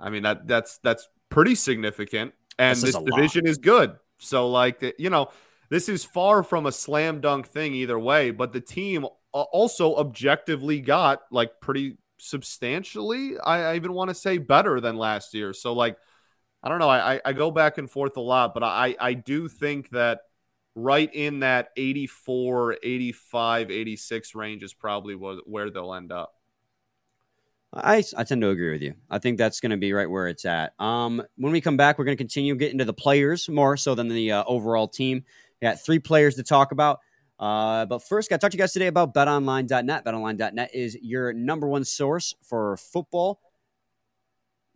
I 0.00 0.10
mean, 0.10 0.22
that 0.22 0.46
that's, 0.46 0.78
that's 0.78 1.06
pretty 1.28 1.54
significant. 1.54 2.32
And 2.58 2.76
this, 2.76 2.94
this 2.94 3.02
division 3.02 3.44
lot. 3.44 3.50
is 3.50 3.58
good. 3.58 3.96
So, 4.18 4.48
like, 4.48 4.94
you 4.98 5.10
know, 5.10 5.28
this 5.68 5.88
is 5.88 6.04
far 6.04 6.42
from 6.42 6.66
a 6.66 6.72
slam 6.72 7.20
dunk 7.20 7.46
thing 7.46 7.74
either 7.74 7.98
way, 7.98 8.30
but 8.30 8.52
the 8.52 8.60
team 8.60 9.06
also 9.32 9.96
objectively 9.96 10.80
got 10.80 11.20
like 11.30 11.60
pretty 11.60 11.98
substantially, 12.18 13.38
I, 13.38 13.72
I 13.72 13.76
even 13.76 13.92
want 13.92 14.08
to 14.08 14.14
say 14.14 14.38
better 14.38 14.80
than 14.80 14.96
last 14.96 15.34
year. 15.34 15.52
So, 15.52 15.72
like, 15.72 15.98
I 16.62 16.68
don't 16.68 16.78
know. 16.78 16.88
I, 16.88 17.20
I 17.24 17.32
go 17.32 17.50
back 17.50 17.78
and 17.78 17.90
forth 17.90 18.16
a 18.16 18.20
lot, 18.20 18.54
but 18.54 18.62
I, 18.62 18.96
I 18.98 19.14
do 19.14 19.48
think 19.48 19.90
that 19.90 20.20
right 20.74 21.12
in 21.12 21.40
that 21.40 21.68
84, 21.76 22.76
85, 22.82 23.70
86 23.70 24.34
range 24.34 24.62
is 24.62 24.74
probably 24.74 25.14
where 25.14 25.70
they'll 25.70 25.94
end 25.94 26.12
up. 26.12 26.34
I, 27.76 28.02
I 28.16 28.24
tend 28.24 28.40
to 28.40 28.48
agree 28.48 28.72
with 28.72 28.82
you. 28.82 28.94
I 29.10 29.18
think 29.18 29.36
that's 29.36 29.60
going 29.60 29.70
to 29.70 29.76
be 29.76 29.92
right 29.92 30.08
where 30.08 30.28
it's 30.28 30.44
at. 30.44 30.72
Um, 30.80 31.22
when 31.36 31.52
we 31.52 31.60
come 31.60 31.76
back, 31.76 31.98
we're 31.98 32.06
going 32.06 32.16
to 32.16 32.22
continue 32.22 32.54
getting 32.54 32.74
into 32.74 32.86
the 32.86 32.94
players 32.94 33.48
more 33.48 33.76
so 33.76 33.94
than 33.94 34.08
the 34.08 34.32
uh, 34.32 34.44
overall 34.46 34.88
team. 34.88 35.24
We 35.60 35.66
got 35.66 35.84
three 35.84 35.98
players 35.98 36.36
to 36.36 36.42
talk 36.42 36.72
about. 36.72 37.00
Uh, 37.38 37.84
but 37.84 38.02
first, 38.02 38.30
got 38.30 38.36
to 38.36 38.40
talk 38.40 38.50
to 38.52 38.56
you 38.56 38.62
guys 38.62 38.72
today 38.72 38.86
about 38.86 39.12
betonline.net. 39.12 40.04
Betonline.net 40.04 40.70
is 40.74 40.96
your 41.02 41.34
number 41.34 41.68
one 41.68 41.84
source 41.84 42.34
for 42.42 42.78
football 42.78 43.40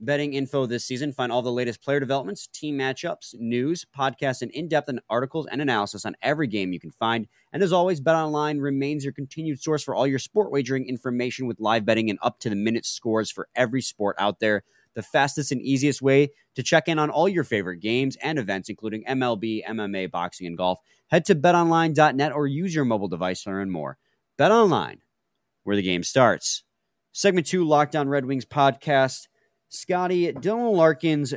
betting 0.01 0.35
info 0.35 0.67
this 0.67 0.85
season. 0.85 1.13
Find 1.13 1.31
all 1.33 1.43
the 1.43 1.53
latest 1.53 1.83
player 1.83 2.01
developments, 2.01 2.47
team 2.47 2.79
matchups, 2.79 3.35
news, 3.39 3.85
podcasts, 3.97 4.43
and 4.43 4.51
in-depth 4.53 4.91
articles 5.09 5.47
and 5.47 5.61
analysis 5.61 6.05
on 6.05 6.17
every 6.23 6.47
game 6.47 6.73
you 6.73 6.81
can 6.81 6.91
find. 6.91 7.27
And 7.53 7.63
as 7.63 7.73
always, 7.73 8.01
BetOnline 8.01 8.61
remains 8.61 9.05
your 9.05 9.13
continued 9.13 9.61
source 9.61 9.83
for 9.83 9.95
all 9.95 10.07
your 10.07 10.19
sport 10.19 10.51
wagering 10.51 10.89
information 10.89 11.47
with 11.47 11.61
live 11.61 11.85
betting 11.85 12.11
and 12.11 12.19
up 12.23 12.39
to 12.41 12.51
the 12.51 12.57
minute 12.57 12.87
scores 12.87 13.31
for 13.31 13.49
every 13.55 13.83
sport 13.83 14.17
out 14.19 14.41
there. 14.41 14.63
The 14.95 15.01
the 15.01 15.07
fastest 15.07 15.51
and 15.51 15.63
easiest 15.63 16.03
way 16.03 16.31
to 16.55 16.63
check 16.63 16.87
in 16.87 16.99
on 16.99 17.09
all 17.09 17.29
your 17.29 17.45
favorite 17.45 17.79
games 17.79 18.17
and 18.23 18.39
events, 18.39 18.69
including 18.69 19.03
MLB, 19.05 19.65
MMA, 19.67 20.11
boxing, 20.11 20.47
and 20.47 20.59
golf. 20.59 20.79
Head 21.09 21.25
to 21.27 21.35
betonline.net 21.35 22.33
or 22.33 22.47
use 22.47 22.75
your 22.75 22.85
mobile 22.85 23.09
device 23.09 23.43
to 23.45 23.51
learn 23.51 23.71
more. 23.71 23.97
BetOnline, 24.39 24.99
where 25.65 25.77
the 25.77 25.83
game 25.83 26.03
starts. 26.03 26.65
Segment 27.13 27.47
two, 27.47 27.65
Locked 27.65 27.97
On 27.97 28.09
Red 28.09 28.27
Wings 28.27 28.45
podcast. 28.45 29.27
Scotty, 29.71 30.33
Dylan 30.33 30.77
Larkin's 30.77 31.33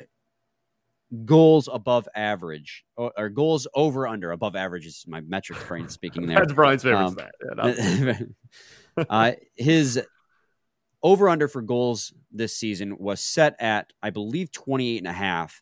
goals 1.26 1.70
above 1.72 2.08
average 2.16 2.84
or, 2.98 3.30
goals 3.30 3.68
over 3.76 4.08
under 4.08 4.32
above 4.32 4.56
average 4.56 4.88
is 4.88 5.06
my 5.08 5.22
metric 5.22 5.60
brain 5.68 5.88
speaking 5.88 6.26
there. 6.26 6.38
That's 6.40 6.54
Brian's 6.54 6.84
favorite 6.84 7.06
um, 7.06 7.18
yeah, 7.56 8.20
uh, 9.10 9.32
his 9.56 10.02
over 11.04 11.30
under 11.30 11.48
for 11.48 11.62
goals 11.62 12.14
this 12.32 12.58
season 12.58 12.98
was 12.98 13.22
set 13.22 13.56
at 13.60 13.94
I 14.02 14.10
believe 14.10 14.52
28 14.52 14.98
and 14.98 15.08
a 15.08 15.14
half 15.14 15.62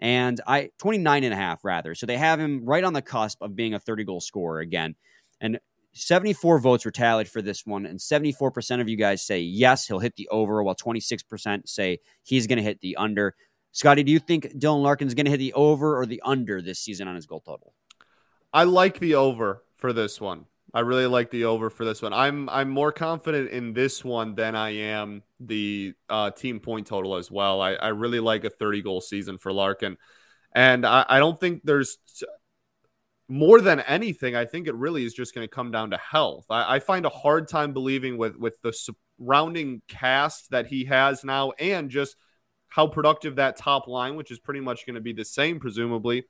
and 0.00 0.40
I 0.46 0.70
29 0.78 1.24
and 1.24 1.32
a 1.32 1.36
half 1.36 1.64
rather. 1.64 1.94
So 1.94 2.06
they 2.06 2.18
have 2.18 2.38
him 2.38 2.64
right 2.64 2.84
on 2.84 2.92
the 2.92 3.02
cusp 3.02 3.40
of 3.40 3.56
being 3.56 3.74
a 3.74 3.80
30 3.80 4.04
goal 4.04 4.20
scorer 4.20 4.60
again. 4.60 4.96
And 5.40 5.58
74 5.92 6.60
votes 6.60 6.84
were 6.84 6.90
tallied 6.90 7.28
for 7.28 7.42
this 7.42 7.66
one, 7.66 7.86
and 7.86 7.98
74% 7.98 8.80
of 8.80 8.88
you 8.88 8.96
guys 8.96 9.22
say 9.22 9.40
yes, 9.40 9.86
he'll 9.86 9.98
hit 9.98 10.16
the 10.16 10.28
over, 10.28 10.62
while 10.62 10.74
26% 10.74 11.68
say 11.68 11.98
he's 12.22 12.46
going 12.46 12.58
to 12.58 12.62
hit 12.62 12.80
the 12.80 12.96
under. 12.96 13.34
Scotty, 13.72 14.02
do 14.02 14.12
you 14.12 14.18
think 14.18 14.52
Dylan 14.58 14.82
Larkin's 14.82 15.14
going 15.14 15.26
to 15.26 15.30
hit 15.30 15.38
the 15.38 15.52
over 15.52 15.98
or 15.98 16.06
the 16.06 16.22
under 16.24 16.60
this 16.60 16.78
season 16.78 17.08
on 17.08 17.14
his 17.14 17.26
goal 17.26 17.40
total? 17.40 17.74
I 18.52 18.64
like 18.64 18.98
the 18.98 19.14
over 19.14 19.62
for 19.76 19.92
this 19.92 20.20
one. 20.20 20.46
I 20.72 20.80
really 20.80 21.06
like 21.06 21.30
the 21.30 21.44
over 21.44 21.68
for 21.68 21.84
this 21.84 22.00
one. 22.00 22.12
I'm 22.12 22.48
I'm 22.48 22.70
more 22.70 22.92
confident 22.92 23.50
in 23.50 23.72
this 23.72 24.04
one 24.04 24.36
than 24.36 24.54
I 24.54 24.70
am 24.70 25.22
the 25.40 25.94
uh, 26.08 26.30
team 26.30 26.60
point 26.60 26.86
total 26.86 27.16
as 27.16 27.30
well. 27.30 27.60
I, 27.60 27.72
I 27.72 27.88
really 27.88 28.20
like 28.20 28.44
a 28.44 28.50
30 28.50 28.82
goal 28.82 29.00
season 29.00 29.36
for 29.36 29.52
Larkin, 29.52 29.96
and 30.52 30.86
I, 30.86 31.04
I 31.08 31.18
don't 31.18 31.40
think 31.40 31.62
there's 31.64 31.98
more 33.30 33.60
than 33.60 33.78
anything. 33.80 34.34
I 34.34 34.44
think 34.44 34.66
it 34.66 34.74
really 34.74 35.04
is 35.04 35.14
just 35.14 35.34
going 35.34 35.46
to 35.46 35.54
come 35.54 35.70
down 35.70 35.90
to 35.90 35.96
health. 35.98 36.46
I, 36.50 36.76
I 36.76 36.78
find 36.80 37.06
a 37.06 37.10
hard 37.10 37.46
time 37.46 37.72
believing 37.72 38.18
with 38.18 38.36
with 38.36 38.60
the 38.60 38.72
surrounding 38.72 39.82
cast 39.86 40.50
that 40.50 40.66
he 40.66 40.84
has 40.86 41.22
now, 41.22 41.52
and 41.52 41.88
just 41.90 42.16
how 42.68 42.88
productive 42.88 43.36
that 43.36 43.56
top 43.56 43.86
line, 43.86 44.16
which 44.16 44.32
is 44.32 44.40
pretty 44.40 44.60
much 44.60 44.84
going 44.84 44.96
to 44.96 45.00
be 45.00 45.12
the 45.12 45.24
same, 45.24 45.60
presumably, 45.60 46.24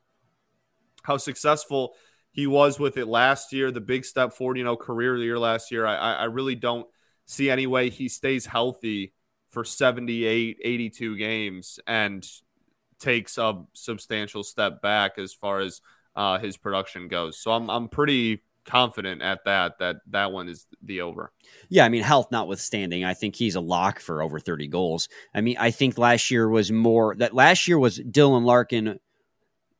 how 1.02 1.16
successful 1.16 1.94
he 2.32 2.46
was 2.46 2.78
with 2.78 2.98
it 2.98 3.06
last 3.06 3.52
year, 3.52 3.70
the 3.70 3.80
big 3.80 4.04
step 4.04 4.32
forward, 4.34 4.58
you 4.58 4.64
know, 4.64 4.76
career 4.76 5.16
year 5.16 5.38
last 5.38 5.72
year. 5.72 5.86
I, 5.86 5.96
I 5.96 6.24
really 6.24 6.54
don't 6.54 6.86
see 7.26 7.50
any 7.50 7.66
way 7.66 7.90
he 7.90 8.08
stays 8.08 8.46
healthy 8.46 9.14
for 9.50 9.64
78, 9.64 10.58
82 10.62 11.16
games 11.16 11.80
and 11.86 12.26
takes 13.00 13.36
a 13.36 13.64
substantial 13.72 14.44
step 14.44 14.80
back 14.80 15.18
as 15.18 15.32
far 15.32 15.60
as 15.60 15.80
uh, 16.20 16.38
his 16.38 16.58
production 16.58 17.08
goes. 17.08 17.38
So 17.38 17.50
I'm, 17.50 17.70
I'm 17.70 17.88
pretty 17.88 18.42
confident 18.66 19.22
at 19.22 19.42
that 19.46 19.78
that 19.78 19.96
that 20.10 20.32
one 20.32 20.50
is 20.50 20.66
the 20.82 21.00
over. 21.00 21.32
Yeah, 21.70 21.86
I 21.86 21.88
mean 21.88 22.02
health 22.02 22.30
notwithstanding, 22.30 23.04
I 23.04 23.14
think 23.14 23.34
he's 23.34 23.54
a 23.54 23.60
lock 23.60 24.00
for 24.00 24.22
over 24.22 24.38
30 24.38 24.68
goals. 24.68 25.08
I 25.34 25.40
mean, 25.40 25.56
I 25.58 25.70
think 25.70 25.96
last 25.96 26.30
year 26.30 26.46
was 26.46 26.70
more 26.70 27.16
that 27.16 27.34
last 27.34 27.66
year 27.66 27.78
was 27.78 27.98
Dylan 27.98 28.44
Larkin 28.44 29.00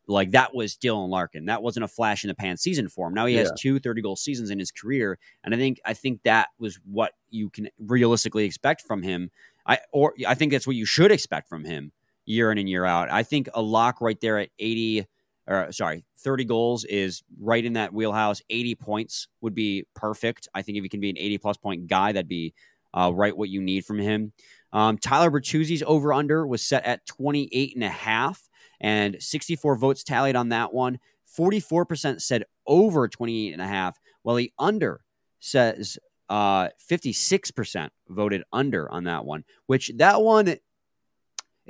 like 0.07 0.31
that 0.31 0.55
was 0.55 0.79
Dylan 0.79 1.11
Larkin. 1.11 1.45
That 1.45 1.63
wasn't 1.63 1.85
a 1.85 1.89
flash 1.89 2.25
in 2.25 2.29
the 2.29 2.35
pan 2.35 2.57
season 2.57 2.89
for 2.89 3.09
him. 3.09 3.15
Now 3.15 3.27
he 3.27 3.35
yeah. 3.35 3.41
has 3.41 3.53
two 3.59 3.79
30 3.79 4.01
goal 4.01 4.17
seasons 4.17 4.49
in 4.49 4.59
his 4.59 4.71
career 4.71 5.19
and 5.45 5.55
I 5.55 5.59
think 5.59 5.79
I 5.85 5.93
think 5.93 6.23
that 6.23 6.49
was 6.59 6.81
what 6.91 7.13
you 7.29 7.51
can 7.51 7.69
realistically 7.79 8.47
expect 8.47 8.81
from 8.81 9.03
him. 9.03 9.31
I 9.67 9.81
or 9.93 10.15
I 10.27 10.35
think 10.37 10.53
that's 10.53 10.67
what 10.67 10.77
you 10.77 10.87
should 10.87 11.13
expect 11.13 11.51
from 11.51 11.67
him 11.67 11.93
year 12.25 12.51
in 12.51 12.57
and 12.57 12.69
year 12.69 12.87
out. 12.87 13.11
I 13.11 13.25
think 13.25 13.51
a 13.53 13.61
lock 13.61 14.01
right 14.01 14.19
there 14.23 14.39
at 14.39 14.49
80 14.59 15.07
or 15.47 15.73
sorry, 15.73 16.05
30 16.19 16.45
goals 16.45 16.85
is 16.85 17.23
right 17.41 17.65
in 17.65 17.75
that 17.75 17.93
wheelhouse. 17.93 18.43
80 18.51 18.75
points 18.77 19.29
would 19.41 19.55
be 19.55 19.85
perfect. 19.95 20.49
I 20.55 20.63
think 20.63 20.79
if 20.79 20.83
he 20.83 20.89
can 20.89 21.01
be 21.01 21.11
an 21.11 21.19
80 21.19 21.39
plus 21.39 21.57
point 21.57 21.87
guy, 21.87 22.13
that'd 22.13 22.29
be 22.29 22.55
uh, 22.95 23.11
right 23.15 23.37
what 23.37 23.49
you 23.49 23.61
need 23.61 23.85
from 23.85 23.99
him. 23.99 24.33
Um, 24.73 24.99
Tyler 24.99 25.31
Bertuzzi's 25.31 25.83
over 25.87 26.13
under 26.13 26.47
was 26.47 26.63
set 26.63 26.85
at 26.85 27.07
28 27.07 27.75
and 27.75 27.85
a 27.85 27.89
half, 27.89 28.49
and 28.81 29.17
64 29.21 29.77
votes 29.77 30.05
tallied 30.05 30.37
on 30.37 30.51
that 30.51 30.73
one. 30.73 30.99
44% 31.37 32.21
said 32.21 32.45
over 32.67 33.09
28 33.09 33.53
and 33.53 33.63
a 33.63 33.67
half, 33.67 33.99
while 34.23 34.37
the 34.37 34.53
under 34.59 35.01
says 35.41 35.99
uh, 36.29 36.69
56% 36.89 37.89
voted 38.09 38.43
under 38.53 38.91
on 38.91 39.05
that 39.05 39.25
one, 39.25 39.45
which 39.67 39.91
that 39.97 40.23
one 40.23 40.57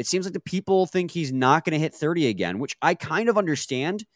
it 0.00 0.06
seems 0.06 0.24
like 0.24 0.32
the 0.32 0.40
people 0.40 0.86
think 0.86 1.10
he's 1.10 1.30
not 1.30 1.62
going 1.62 1.74
to 1.74 1.78
hit 1.78 1.92
30 1.92 2.28
again, 2.28 2.58
which 2.58 2.74
I 2.80 2.94
kind 2.94 3.28
of 3.28 3.36
understand 3.36 4.06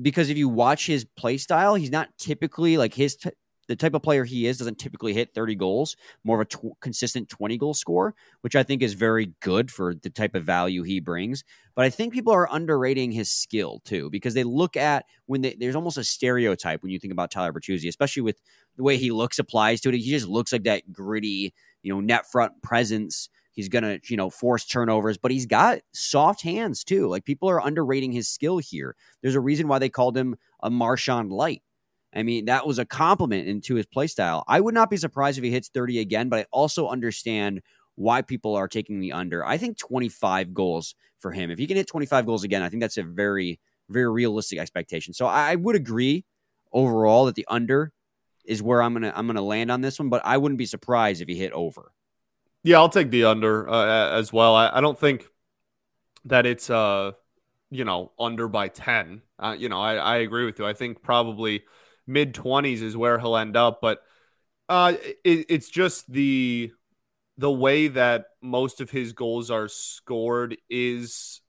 because 0.00 0.30
if 0.30 0.38
you 0.38 0.48
watch 0.48 0.86
his 0.86 1.04
play 1.16 1.36
style, 1.36 1.74
he's 1.74 1.90
not 1.90 2.10
typically 2.16 2.76
like 2.76 2.94
his 2.94 3.16
t- 3.16 3.30
the 3.66 3.74
type 3.74 3.94
of 3.94 4.04
player 4.04 4.22
he 4.22 4.46
is 4.46 4.58
doesn't 4.58 4.78
typically 4.78 5.12
hit 5.12 5.34
30 5.34 5.56
goals, 5.56 5.96
more 6.22 6.40
of 6.40 6.46
a 6.46 6.48
tw- 6.48 6.80
consistent 6.80 7.28
20 7.28 7.58
goal 7.58 7.74
score, 7.74 8.14
which 8.42 8.54
I 8.54 8.62
think 8.62 8.82
is 8.82 8.92
very 8.92 9.32
good 9.40 9.68
for 9.68 9.96
the 9.96 10.10
type 10.10 10.36
of 10.36 10.44
value 10.44 10.84
he 10.84 11.00
brings. 11.00 11.42
But 11.74 11.86
I 11.86 11.90
think 11.90 12.12
people 12.12 12.32
are 12.32 12.48
underrating 12.52 13.10
his 13.10 13.32
skill 13.32 13.80
too 13.84 14.10
because 14.10 14.34
they 14.34 14.44
look 14.44 14.76
at 14.76 15.06
when 15.26 15.40
they, 15.40 15.56
there's 15.58 15.74
almost 15.74 15.98
a 15.98 16.04
stereotype 16.04 16.84
when 16.84 16.92
you 16.92 17.00
think 17.00 17.12
about 17.12 17.32
Tyler 17.32 17.52
Bertuzzi, 17.52 17.88
especially 17.88 18.22
with 18.22 18.40
the 18.76 18.84
way 18.84 18.96
he 18.96 19.10
looks 19.10 19.40
applies 19.40 19.80
to 19.80 19.88
it. 19.88 19.96
He 19.96 20.10
just 20.10 20.28
looks 20.28 20.52
like 20.52 20.62
that 20.64 20.92
gritty, 20.92 21.52
you 21.82 21.92
know, 21.92 21.98
net 21.98 22.30
front 22.30 22.62
presence 22.62 23.28
He's 23.54 23.68
going 23.68 23.84
to, 23.84 24.00
you 24.08 24.16
know, 24.16 24.30
force 24.30 24.66
turnovers, 24.66 25.16
but 25.16 25.30
he's 25.30 25.46
got 25.46 25.78
soft 25.92 26.42
hands 26.42 26.84
too. 26.84 27.08
Like 27.08 27.24
people 27.24 27.48
are 27.48 27.64
underrating 27.64 28.12
his 28.12 28.28
skill 28.28 28.58
here. 28.58 28.96
There's 29.22 29.36
a 29.36 29.40
reason 29.40 29.68
why 29.68 29.78
they 29.78 29.88
called 29.88 30.16
him 30.16 30.36
a 30.62 30.70
Marchand 30.70 31.32
light. 31.32 31.62
I 32.14 32.22
mean, 32.22 32.44
that 32.44 32.66
was 32.66 32.78
a 32.78 32.84
compliment 32.84 33.48
into 33.48 33.74
his 33.74 33.86
play 33.86 34.06
style. 34.06 34.44
I 34.46 34.60
would 34.60 34.74
not 34.74 34.90
be 34.90 34.96
surprised 34.96 35.38
if 35.38 35.44
he 35.44 35.50
hits 35.50 35.68
30 35.68 36.00
again, 36.00 36.28
but 36.28 36.40
I 36.40 36.46
also 36.52 36.88
understand 36.88 37.62
why 37.96 38.22
people 38.22 38.54
are 38.54 38.68
taking 38.68 39.00
the 39.00 39.12
under. 39.12 39.44
I 39.44 39.56
think 39.56 39.78
25 39.78 40.52
goals 40.52 40.94
for 41.18 41.32
him. 41.32 41.50
If 41.50 41.58
he 41.58 41.66
can 41.66 41.76
hit 41.76 41.86
25 41.86 42.26
goals 42.26 42.44
again, 42.44 42.62
I 42.62 42.68
think 42.68 42.82
that's 42.82 42.98
a 42.98 43.02
very, 43.02 43.60
very 43.88 44.10
realistic 44.10 44.58
expectation. 44.58 45.14
So 45.14 45.26
I 45.26 45.54
would 45.54 45.76
agree 45.76 46.24
overall 46.72 47.26
that 47.26 47.34
the 47.34 47.46
under 47.48 47.92
is 48.44 48.62
where 48.62 48.82
I'm 48.82 48.92
gonna 48.92 49.12
I'm 49.14 49.26
gonna 49.26 49.40
land 49.40 49.70
on 49.70 49.80
this 49.80 49.98
one, 49.98 50.08
but 50.08 50.22
I 50.24 50.36
wouldn't 50.36 50.58
be 50.58 50.66
surprised 50.66 51.22
if 51.22 51.28
he 51.28 51.34
hit 51.34 51.52
over. 51.52 51.92
Yeah, 52.64 52.78
I'll 52.78 52.88
take 52.88 53.10
the 53.10 53.24
under 53.24 53.68
uh, 53.68 54.18
as 54.18 54.32
well. 54.32 54.56
I, 54.56 54.78
I, 54.78 54.80
don't 54.80 54.98
think 54.98 55.28
that 56.24 56.46
it's 56.46 56.70
uh 56.70 57.12
you 57.70 57.84
know 57.84 58.12
under 58.18 58.48
by 58.48 58.68
ten. 58.68 59.20
Uh, 59.38 59.54
you 59.56 59.68
know, 59.68 59.80
I, 59.80 59.96
I 59.96 60.16
agree 60.16 60.46
with 60.46 60.58
you. 60.58 60.66
I 60.66 60.72
think 60.72 61.02
probably 61.02 61.64
mid 62.06 62.32
twenties 62.32 62.80
is 62.80 62.96
where 62.96 63.18
he'll 63.18 63.36
end 63.36 63.54
up, 63.56 63.80
but 63.82 64.00
uh, 64.70 64.94
it, 65.24 65.46
it's 65.50 65.68
just 65.68 66.10
the 66.10 66.72
the 67.36 67.52
way 67.52 67.88
that 67.88 68.26
most 68.40 68.80
of 68.80 68.90
his 68.90 69.12
goals 69.12 69.50
are 69.50 69.68
scored 69.68 70.56
is 70.70 71.42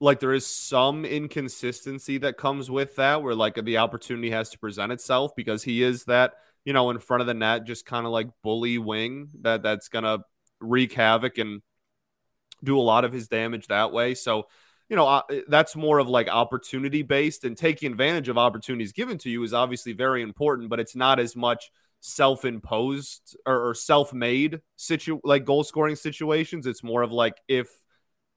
like 0.00 0.20
there 0.20 0.34
is 0.34 0.46
some 0.46 1.04
inconsistency 1.04 2.18
that 2.18 2.36
comes 2.36 2.70
with 2.70 2.94
that 2.96 3.22
where 3.22 3.34
like 3.34 3.56
the 3.64 3.78
opportunity 3.78 4.30
has 4.30 4.50
to 4.50 4.58
present 4.58 4.92
itself 4.92 5.34
because 5.34 5.64
he 5.64 5.82
is 5.82 6.04
that 6.04 6.34
you 6.64 6.72
know 6.72 6.90
in 6.90 6.98
front 6.98 7.22
of 7.22 7.26
the 7.26 7.34
net 7.34 7.64
just 7.64 7.86
kind 7.86 8.06
of 8.06 8.12
like 8.12 8.28
bully 8.42 8.78
wing 8.78 9.30
that 9.40 9.62
that's 9.62 9.88
gonna 9.88 10.18
wreak 10.64 10.92
havoc 10.92 11.38
and 11.38 11.62
do 12.62 12.78
a 12.78 12.82
lot 12.82 13.04
of 13.04 13.12
his 13.12 13.28
damage 13.28 13.66
that 13.68 13.92
way. 13.92 14.14
So, 14.14 14.46
you 14.88 14.96
know, 14.96 15.22
that's 15.48 15.76
more 15.76 15.98
of 15.98 16.08
like 16.08 16.28
opportunity 16.28 17.02
based 17.02 17.44
and 17.44 17.56
taking 17.56 17.90
advantage 17.92 18.28
of 18.28 18.38
opportunities 18.38 18.92
given 18.92 19.18
to 19.18 19.30
you 19.30 19.42
is 19.42 19.54
obviously 19.54 19.92
very 19.92 20.22
important, 20.22 20.68
but 20.68 20.80
it's 20.80 20.96
not 20.96 21.18
as 21.18 21.34
much 21.34 21.70
self-imposed 22.00 23.36
or, 23.46 23.70
or 23.70 23.74
self-made 23.74 24.60
situ 24.76 25.20
like 25.24 25.44
goal 25.46 25.64
scoring 25.64 25.96
situations. 25.96 26.66
It's 26.66 26.82
more 26.82 27.02
of 27.02 27.12
like 27.12 27.36
if 27.48 27.68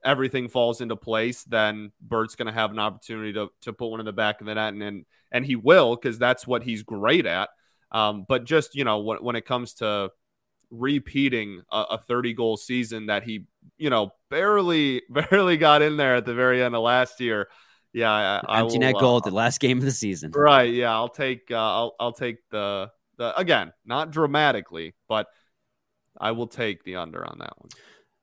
everything 0.04 0.48
falls 0.48 0.80
into 0.80 0.96
place, 0.96 1.44
then 1.44 1.92
Bert's 2.00 2.34
going 2.34 2.46
to 2.46 2.52
have 2.52 2.70
an 2.70 2.78
opportunity 2.78 3.34
to, 3.34 3.48
to 3.62 3.72
put 3.72 3.88
one 3.88 4.00
in 4.00 4.06
the 4.06 4.12
back 4.12 4.40
of 4.40 4.46
the 4.46 4.54
net 4.54 4.72
and, 4.72 4.82
and, 4.82 5.06
and 5.30 5.44
he 5.44 5.56
will, 5.56 5.96
cause 5.96 6.18
that's 6.18 6.46
what 6.46 6.62
he's 6.62 6.82
great 6.82 7.26
at. 7.26 7.50
Um, 7.92 8.24
but 8.26 8.44
just, 8.44 8.74
you 8.74 8.84
know, 8.84 9.00
when, 9.00 9.18
when 9.18 9.36
it 9.36 9.44
comes 9.44 9.74
to 9.74 10.10
repeating 10.70 11.62
a, 11.70 11.84
a 11.90 11.98
30 11.98 12.34
goal 12.34 12.56
season 12.56 13.06
that 13.06 13.22
he, 13.22 13.46
you 13.76 13.90
know, 13.90 14.12
barely 14.30 15.02
barely 15.10 15.56
got 15.56 15.82
in 15.82 15.96
there 15.96 16.16
at 16.16 16.26
the 16.26 16.34
very 16.34 16.62
end 16.62 16.74
of 16.74 16.82
last 16.82 17.20
year. 17.20 17.48
Yeah, 17.92 18.10
I, 18.10 18.36
empty 18.36 18.48
I 18.48 18.62
will, 18.62 18.78
net 18.78 18.94
goal 19.00 19.14
uh, 19.14 19.18
at 19.18 19.24
the 19.24 19.30
last 19.30 19.60
game 19.60 19.78
of 19.78 19.84
the 19.84 19.90
season. 19.90 20.30
Right. 20.32 20.72
Yeah, 20.72 20.92
I'll 20.92 21.08
take 21.08 21.50
uh, 21.50 21.56
I'll 21.56 21.96
I'll 21.98 22.12
take 22.12 22.36
the 22.50 22.90
the 23.16 23.36
again 23.38 23.72
not 23.84 24.10
dramatically, 24.10 24.94
but 25.08 25.26
I 26.20 26.32
will 26.32 26.46
take 26.46 26.84
the 26.84 26.96
under 26.96 27.24
on 27.26 27.38
that 27.38 27.52
one. 27.58 27.70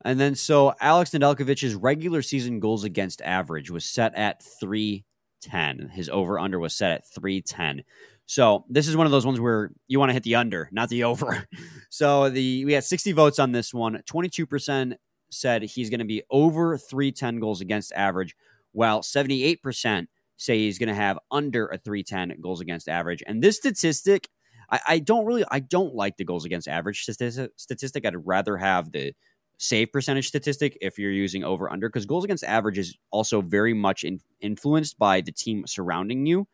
And 0.04 0.20
then 0.20 0.36
so 0.36 0.74
Alex 0.80 1.12
Nedeljkovic's 1.12 1.74
regular 1.74 2.22
season 2.22 2.60
goals 2.60 2.84
against 2.84 3.22
average 3.24 3.72
was 3.72 3.86
set 3.86 4.14
at 4.16 4.44
310. 4.44 5.90
His 5.90 6.10
over 6.10 6.38
under 6.38 6.60
was 6.60 6.76
set 6.76 6.92
at 6.92 7.08
310. 7.08 7.84
So 8.26 8.66
this 8.70 8.88
is 8.88 8.98
one 8.98 9.06
of 9.06 9.12
those 9.12 9.26
ones 9.26 9.40
where 9.40 9.72
you 9.88 10.00
want 10.00 10.10
to 10.10 10.14
hit 10.14 10.24
the 10.24 10.36
under, 10.36 10.70
not 10.72 10.90
the 10.90 11.04
over. 11.12 11.46
so 11.90 12.30
the 12.30 12.66
we 12.66 12.74
had 12.74 12.84
60 12.84 13.12
votes 13.12 13.40
on 13.40 13.52
this 13.52 13.74
one. 13.74 14.02
22% 14.10 14.96
said 15.30 15.64
he's 15.64 15.90
going 15.90 16.00
to 16.00 16.06
be 16.06 16.24
over 16.30 16.78
310 16.78 17.40
goals 17.40 17.62
against 17.62 17.92
average, 17.94 18.36
while 18.72 19.02
78% 19.02 20.08
say 20.38 20.58
he's 20.58 20.80
going 20.80 20.90
to 20.90 20.96
have 20.96 21.18
under 21.32 21.68
a 21.68 21.78
310 21.78 22.42
goals 22.42 22.62
against 22.62 22.90
average. 22.90 23.24
And 23.26 23.42
this 23.42 23.58
statistic, 23.58 24.30
I, 24.70 24.80
I 24.88 25.00
don't 25.00 25.26
really, 25.26 25.46
I 25.50 25.60
don't 25.60 25.96
like 25.96 26.18
the 26.18 26.26
goals 26.26 26.46
against 26.46 26.68
average 26.68 27.04
statistic. 27.04 28.06
I'd 28.06 28.26
rather 28.26 28.58
have 28.58 28.92
the 28.92 29.14
save 29.58 29.92
percentage 29.92 30.28
statistic 30.28 30.78
if 30.82 31.00
you're 31.00 31.12
using 31.12 31.44
over 31.44 31.72
under 31.72 31.88
because 31.88 32.06
goals 32.06 32.26
against 32.26 32.44
average 32.44 32.78
is 32.78 32.98
also 33.12 33.42
very 33.42 33.74
much 33.74 34.04
in, 34.04 34.20
influenced 34.42 35.00
by 35.00 35.22
the 35.22 35.32
team 35.32 35.66
surrounding 35.66 36.26
you 36.26 36.48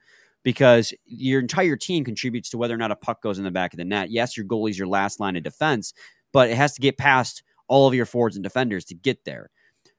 because 0.43 0.93
your 1.05 1.39
entire 1.39 1.75
team 1.75 2.03
contributes 2.03 2.49
to 2.49 2.57
whether 2.57 2.73
or 2.73 2.77
not 2.77 2.91
a 2.91 2.95
puck 2.95 3.21
goes 3.21 3.37
in 3.37 3.43
the 3.43 3.51
back 3.51 3.73
of 3.73 3.77
the 3.77 3.85
net. 3.85 4.09
Yes, 4.09 4.35
your 4.35 4.45
goalie's 4.45 4.77
your 4.77 4.87
last 4.87 5.19
line 5.19 5.35
of 5.35 5.43
defense, 5.43 5.93
but 6.33 6.49
it 6.49 6.57
has 6.57 6.73
to 6.73 6.81
get 6.81 6.97
past 6.97 7.43
all 7.67 7.87
of 7.87 7.93
your 7.93 8.05
forwards 8.05 8.35
and 8.35 8.43
defenders 8.43 8.85
to 8.85 8.95
get 8.95 9.23
there. 9.25 9.49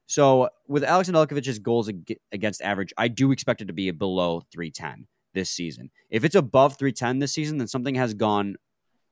So 0.06 0.50
with 0.68 0.84
Alex 0.84 1.08
Nedeljkovic's 1.08 1.58
goals 1.58 1.90
against 2.32 2.60
average, 2.60 2.92
I 2.98 3.08
do 3.08 3.32
expect 3.32 3.62
it 3.62 3.66
to 3.66 3.72
be 3.72 3.90
below 3.92 4.42
310 4.52 5.06
this 5.32 5.50
season. 5.50 5.90
If 6.10 6.24
it's 6.24 6.34
above 6.34 6.76
310 6.76 7.20
this 7.20 7.32
season, 7.32 7.58
then 7.58 7.68
something 7.68 7.94
has 7.94 8.12
gone 8.12 8.56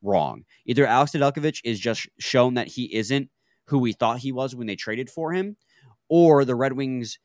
wrong. 0.02 0.44
Either 0.66 0.86
Alex 0.86 1.12
Nedeljkovic 1.12 1.60
is 1.64 1.80
just 1.80 2.08
shown 2.18 2.54
that 2.54 2.68
he 2.68 2.94
isn't 2.94 3.30
who 3.66 3.78
we 3.78 3.92
thought 3.92 4.18
he 4.18 4.32
was 4.32 4.54
when 4.54 4.66
they 4.66 4.76
traded 4.76 5.08
for 5.08 5.32
him, 5.32 5.56
or 6.08 6.44
the 6.44 6.56
Red 6.56 6.72
Wings, 6.72 7.18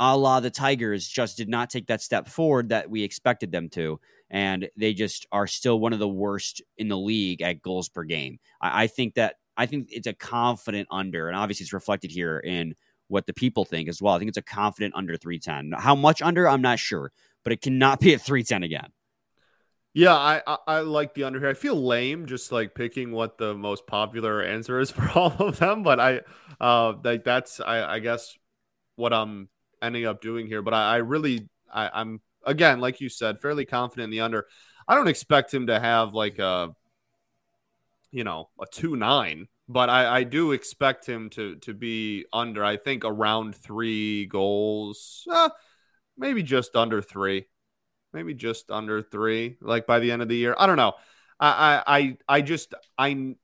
a 0.00 0.16
la 0.16 0.40
the 0.40 0.50
Tigers, 0.50 1.06
just 1.06 1.36
did 1.36 1.48
not 1.48 1.68
take 1.68 1.86
that 1.88 2.00
step 2.00 2.26
forward 2.26 2.70
that 2.70 2.88
we 2.88 3.04
expected 3.04 3.52
them 3.52 3.68
to. 3.70 4.00
And 4.30 4.68
they 4.76 4.94
just 4.94 5.26
are 5.30 5.46
still 5.46 5.78
one 5.78 5.92
of 5.92 5.98
the 5.98 6.08
worst 6.08 6.62
in 6.78 6.88
the 6.88 6.96
league 6.96 7.42
at 7.42 7.60
goals 7.60 7.90
per 7.90 8.04
game. 8.04 8.38
I, 8.60 8.84
I 8.84 8.86
think 8.86 9.14
that 9.14 9.36
I 9.56 9.66
think 9.66 9.88
it's 9.90 10.06
a 10.06 10.14
confident 10.14 10.88
under, 10.90 11.28
and 11.28 11.36
obviously 11.36 11.64
it's 11.64 11.72
reflected 11.74 12.10
here 12.10 12.38
in 12.38 12.74
what 13.08 13.26
the 13.26 13.34
people 13.34 13.64
think 13.64 13.88
as 13.88 14.00
well. 14.00 14.14
I 14.14 14.18
think 14.18 14.30
it's 14.30 14.38
a 14.38 14.42
confident 14.42 14.94
under 14.96 15.16
310. 15.16 15.78
How 15.78 15.94
much 15.94 16.22
under, 16.22 16.48
I'm 16.48 16.62
not 16.62 16.78
sure, 16.78 17.12
but 17.44 17.52
it 17.52 17.60
cannot 17.60 18.00
be 18.00 18.14
at 18.14 18.22
310 18.22 18.62
again. 18.62 18.92
Yeah, 19.92 20.14
I, 20.14 20.40
I, 20.46 20.56
I 20.66 20.80
like 20.80 21.14
the 21.14 21.24
under 21.24 21.40
here. 21.40 21.48
I 21.48 21.54
feel 21.54 21.74
lame 21.74 22.26
just 22.26 22.52
like 22.52 22.74
picking 22.74 23.10
what 23.12 23.36
the 23.36 23.54
most 23.54 23.86
popular 23.86 24.40
answer 24.40 24.78
is 24.78 24.90
for 24.92 25.10
all 25.10 25.34
of 25.40 25.58
them, 25.58 25.82
but 25.82 26.00
I 26.00 26.20
uh 26.58 26.94
like 27.02 27.24
that's 27.24 27.60
I, 27.60 27.96
I 27.96 27.98
guess 27.98 28.38
what 28.96 29.12
I'm 29.12 29.48
ending 29.82 30.06
up 30.06 30.20
doing 30.20 30.46
here. 30.46 30.62
But 30.62 30.74
I, 30.74 30.94
I 30.94 30.96
really 30.96 31.48
I, 31.72 31.90
I'm 31.92 32.20
again, 32.44 32.80
like 32.80 33.00
you 33.00 33.08
said, 33.08 33.40
fairly 33.40 33.64
confident 33.64 34.04
in 34.04 34.10
the 34.10 34.20
under. 34.20 34.46
I 34.88 34.94
don't 34.94 35.08
expect 35.08 35.52
him 35.52 35.68
to 35.68 35.78
have 35.78 36.14
like 36.14 36.38
a 36.38 36.74
you 38.10 38.24
know 38.24 38.48
a 38.60 38.66
two 38.66 38.96
nine 38.96 39.48
but 39.70 39.88
I, 39.88 40.18
I 40.18 40.22
do 40.24 40.50
expect 40.50 41.06
him 41.06 41.30
to 41.30 41.54
to 41.56 41.72
be 41.72 42.26
under. 42.32 42.64
I 42.64 42.76
think 42.76 43.04
around 43.04 43.54
three 43.54 44.26
goals, 44.26 45.26
uh, 45.30 45.50
maybe 46.18 46.42
just 46.42 46.74
under 46.74 47.00
three, 47.00 47.46
maybe 48.12 48.34
just 48.34 48.72
under 48.72 49.00
three. 49.00 49.58
Like 49.60 49.86
by 49.86 50.00
the 50.00 50.10
end 50.10 50.22
of 50.22 50.28
the 50.28 50.36
year, 50.36 50.56
I 50.58 50.66
don't 50.66 50.76
know. 50.76 50.94
I 51.38 51.82
I 51.86 52.16
I 52.28 52.40
just 52.40 52.74
I 52.98 53.36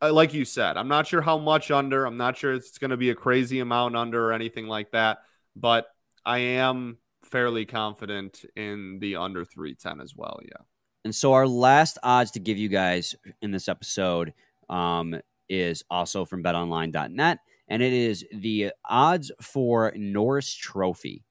like 0.00 0.32
you 0.32 0.44
said, 0.44 0.76
I'm 0.76 0.86
not 0.86 1.08
sure 1.08 1.20
how 1.20 1.38
much 1.38 1.72
under. 1.72 2.06
I'm 2.06 2.16
not 2.16 2.36
sure 2.36 2.54
it's 2.54 2.78
going 2.78 2.92
to 2.92 2.96
be 2.96 3.10
a 3.10 3.16
crazy 3.16 3.58
amount 3.58 3.96
under 3.96 4.28
or 4.28 4.32
anything 4.32 4.68
like 4.68 4.92
that. 4.92 5.18
But 5.56 5.86
I 6.24 6.38
am 6.38 6.98
fairly 7.24 7.66
confident 7.66 8.44
in 8.56 8.98
the 9.00 9.16
under 9.16 9.44
310 9.44 10.00
as 10.00 10.14
well. 10.16 10.40
Yeah. 10.42 10.64
And 11.04 11.14
so 11.14 11.32
our 11.32 11.46
last 11.46 11.98
odds 12.02 12.32
to 12.32 12.40
give 12.40 12.58
you 12.58 12.68
guys 12.68 13.14
in 13.40 13.50
this 13.50 13.68
episode 13.68 14.34
um, 14.68 15.20
is 15.48 15.84
also 15.90 16.24
from 16.24 16.42
betonline.net, 16.42 17.38
and 17.68 17.82
it 17.82 17.92
is 17.92 18.24
the 18.32 18.72
odds 18.84 19.32
for 19.40 19.92
Norris 19.96 20.52
Trophy. 20.54 21.24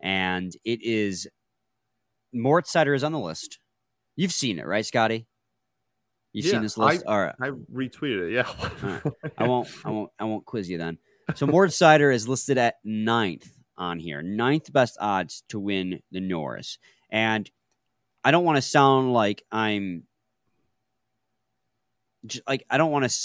And 0.00 0.52
it 0.64 0.82
is 0.82 1.26
Moritz 2.32 2.72
Seider 2.72 2.94
is 2.94 3.02
on 3.02 3.12
the 3.12 3.18
list. 3.18 3.58
You've 4.14 4.32
seen 4.32 4.58
it, 4.58 4.66
right, 4.66 4.86
Scotty? 4.86 5.26
You've 6.32 6.46
yeah, 6.46 6.52
seen 6.52 6.62
this 6.62 6.76
list. 6.76 7.02
I, 7.06 7.10
All 7.10 7.20
right. 7.20 7.34
I 7.40 7.50
retweeted 7.50 8.28
it. 8.28 8.32
Yeah. 8.32 8.48
right. 8.82 9.32
I 9.38 9.48
won't. 9.48 9.68
I 9.84 9.90
won't. 9.90 10.10
I 10.20 10.24
won't 10.24 10.44
quiz 10.44 10.68
you 10.68 10.78
then. 10.78 10.98
So 11.34 11.46
Moritz 11.46 11.76
Seider 11.76 12.14
is 12.14 12.28
listed 12.28 12.58
at 12.58 12.76
ninth 12.84 13.57
on 13.78 13.98
here, 13.98 14.22
ninth 14.22 14.72
best 14.72 14.98
odds 15.00 15.42
to 15.48 15.58
win 15.58 16.00
the 16.10 16.20
Norris. 16.20 16.78
And 17.10 17.50
I 18.24 18.30
don't 18.30 18.44
want 18.44 18.56
to 18.56 18.62
sound 18.62 19.12
like 19.12 19.44
I'm 19.50 20.04
just 22.26 22.46
like 22.46 22.64
I 22.68 22.76
don't 22.76 22.90
want 22.90 23.08
to 23.08 23.16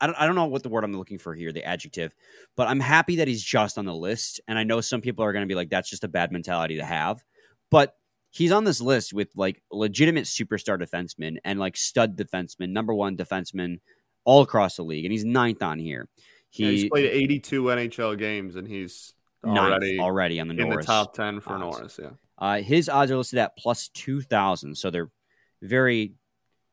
I 0.00 0.06
don't, 0.06 0.16
I 0.16 0.26
don't 0.26 0.34
know 0.34 0.46
what 0.46 0.62
the 0.62 0.68
word 0.68 0.84
I'm 0.84 0.96
looking 0.96 1.18
for 1.18 1.34
here, 1.34 1.52
the 1.52 1.64
adjective, 1.64 2.14
but 2.56 2.68
I'm 2.68 2.80
happy 2.80 3.16
that 3.16 3.28
he's 3.28 3.42
just 3.42 3.76
on 3.76 3.84
the 3.84 3.94
list. 3.94 4.40
And 4.48 4.58
I 4.58 4.64
know 4.64 4.80
some 4.80 5.02
people 5.02 5.24
are 5.24 5.32
going 5.32 5.42
to 5.42 5.48
be 5.48 5.54
like, 5.54 5.68
that's 5.68 5.90
just 5.90 6.04
a 6.04 6.08
bad 6.08 6.32
mentality 6.32 6.78
to 6.78 6.84
have. 6.84 7.22
But 7.70 7.94
he's 8.30 8.52
on 8.52 8.64
this 8.64 8.80
list 8.80 9.12
with 9.12 9.28
like 9.36 9.62
legitimate 9.70 10.24
superstar 10.24 10.80
defensemen 10.80 11.36
and 11.44 11.58
like 11.58 11.76
stud 11.76 12.16
defensemen, 12.16 12.70
number 12.70 12.94
one 12.94 13.16
defenseman 13.16 13.80
all 14.24 14.40
across 14.40 14.76
the 14.76 14.84
league. 14.84 15.04
And 15.04 15.12
he's 15.12 15.24
ninth 15.24 15.62
on 15.62 15.78
here. 15.78 16.08
He, 16.48 16.64
yeah, 16.64 16.70
he's 16.70 16.88
played 16.88 17.10
82 17.10 17.62
NHL 17.62 18.18
games 18.18 18.56
and 18.56 18.66
he's 18.66 19.12
already, 19.44 19.96
ninth 19.96 20.00
already 20.00 20.40
on 20.40 20.48
the 20.48 20.54
Norris. 20.54 20.74
In 20.74 20.80
the 20.80 20.86
top 20.86 21.14
10 21.14 21.40
for 21.40 21.54
odds. 21.54 21.60
Norris, 21.60 22.00
yeah. 22.02 22.10
Uh, 22.38 22.62
his 22.62 22.88
odds 22.88 23.10
are 23.10 23.16
listed 23.16 23.38
at 23.38 23.56
plus 23.56 23.88
2,000. 23.88 24.76
So 24.76 24.90
they're 24.90 25.10
very, 25.62 26.14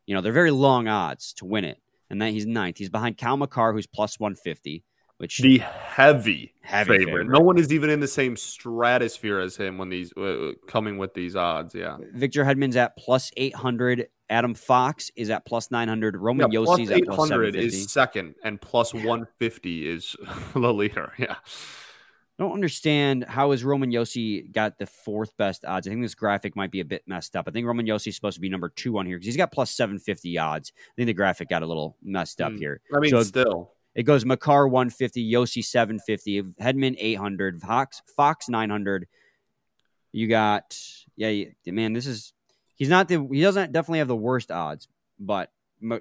you 0.05 0.15
know, 0.15 0.21
they're 0.21 0.31
very 0.31 0.51
long 0.51 0.87
odds 0.87 1.33
to 1.33 1.45
win 1.45 1.65
it 1.65 1.79
and 2.09 2.21
then 2.21 2.33
he's 2.33 2.45
ninth. 2.45 2.77
He's 2.77 2.89
behind 2.89 3.17
Cal 3.17 3.37
Makar, 3.37 3.73
who's 3.73 3.87
plus 3.87 4.19
150, 4.19 4.83
which 5.17 5.39
the 5.39 5.59
heavy, 5.59 6.53
heavy 6.61 6.89
favorite. 6.89 7.05
favorite. 7.05 7.29
No 7.29 7.39
one 7.39 7.57
is 7.57 7.71
even 7.73 7.89
in 7.89 7.99
the 7.99 8.07
same 8.07 8.37
stratosphere 8.37 9.39
as 9.39 9.57
him 9.57 9.77
when 9.77 9.89
these 9.89 10.13
uh, 10.13 10.51
coming 10.67 10.97
with 10.97 11.13
these 11.13 11.35
odds. 11.35 11.75
Yeah, 11.75 11.97
Victor 12.13 12.43
Hedman's 12.43 12.75
at 12.75 12.97
plus 12.97 13.31
800. 13.35 14.07
Adam 14.29 14.53
Fox 14.53 15.09
is 15.15 15.29
at 15.29 15.45
plus 15.45 15.71
900. 15.71 16.17
Roman 16.17 16.51
yeah, 16.51 16.59
Josi's 16.59 16.91
at 16.91 17.03
plus 17.05 17.29
800 17.29 17.55
is 17.55 17.89
second, 17.91 18.35
and 18.43 18.59
plus 18.59 18.93
150 18.93 19.89
is 19.89 20.15
the 20.53 20.73
leader. 20.73 21.13
Yeah. 21.17 21.35
I 22.39 22.43
don't 22.43 22.53
understand 22.53 23.23
how 23.23 23.51
is 23.51 23.63
Roman 23.63 23.91
Josi 23.91 24.51
got 24.51 24.77
the 24.77 24.85
fourth 24.85 25.35
best 25.37 25.65
odds. 25.65 25.87
I 25.87 25.89
think 25.89 26.03
this 26.03 26.13
graphic 26.13 26.55
might 26.55 26.69
be 26.69 26.81
a 26.81 26.85
bit 26.85 27.01
messed 27.07 27.35
up. 27.35 27.45
I 27.47 27.51
think 27.51 27.65
Roman 27.65 27.87
Josi 27.87 28.07
is 28.07 28.15
supposed 28.15 28.35
to 28.35 28.41
be 28.41 28.49
number 28.49 28.69
two 28.69 28.99
on 28.99 29.07
here 29.07 29.17
because 29.17 29.25
he's 29.25 29.37
got 29.37 29.51
plus 29.51 29.71
seven 29.71 29.97
fifty 29.97 30.37
odds. 30.37 30.71
I 30.75 30.93
think 30.95 31.07
the 31.07 31.13
graphic 31.13 31.49
got 31.49 31.63
a 31.63 31.65
little 31.65 31.97
messed 32.03 32.39
up 32.39 32.51
mm. 32.51 32.59
here. 32.59 32.81
I 32.95 32.99
mean, 32.99 33.09
so 33.09 33.23
still, 33.23 33.73
it 33.95 34.03
goes 34.03 34.23
Makar 34.23 34.67
one 34.67 34.91
fifty, 34.91 35.31
Josi 35.31 35.65
seven 35.65 35.99
fifty, 35.99 36.43
Hedman 36.43 36.95
eight 36.99 37.17
hundred, 37.17 37.59
Fox 37.59 38.03
Fox 38.15 38.49
nine 38.49 38.69
hundred. 38.69 39.07
You 40.11 40.27
got 40.27 40.79
yeah, 41.15 41.45
man. 41.65 41.93
This 41.93 42.05
is 42.05 42.33
he's 42.75 42.89
not 42.89 43.07
the 43.07 43.27
he 43.31 43.41
doesn't 43.41 43.71
definitely 43.71 43.99
have 43.99 44.07
the 44.07 44.15
worst 44.15 44.51
odds, 44.51 44.87
but 45.19 45.51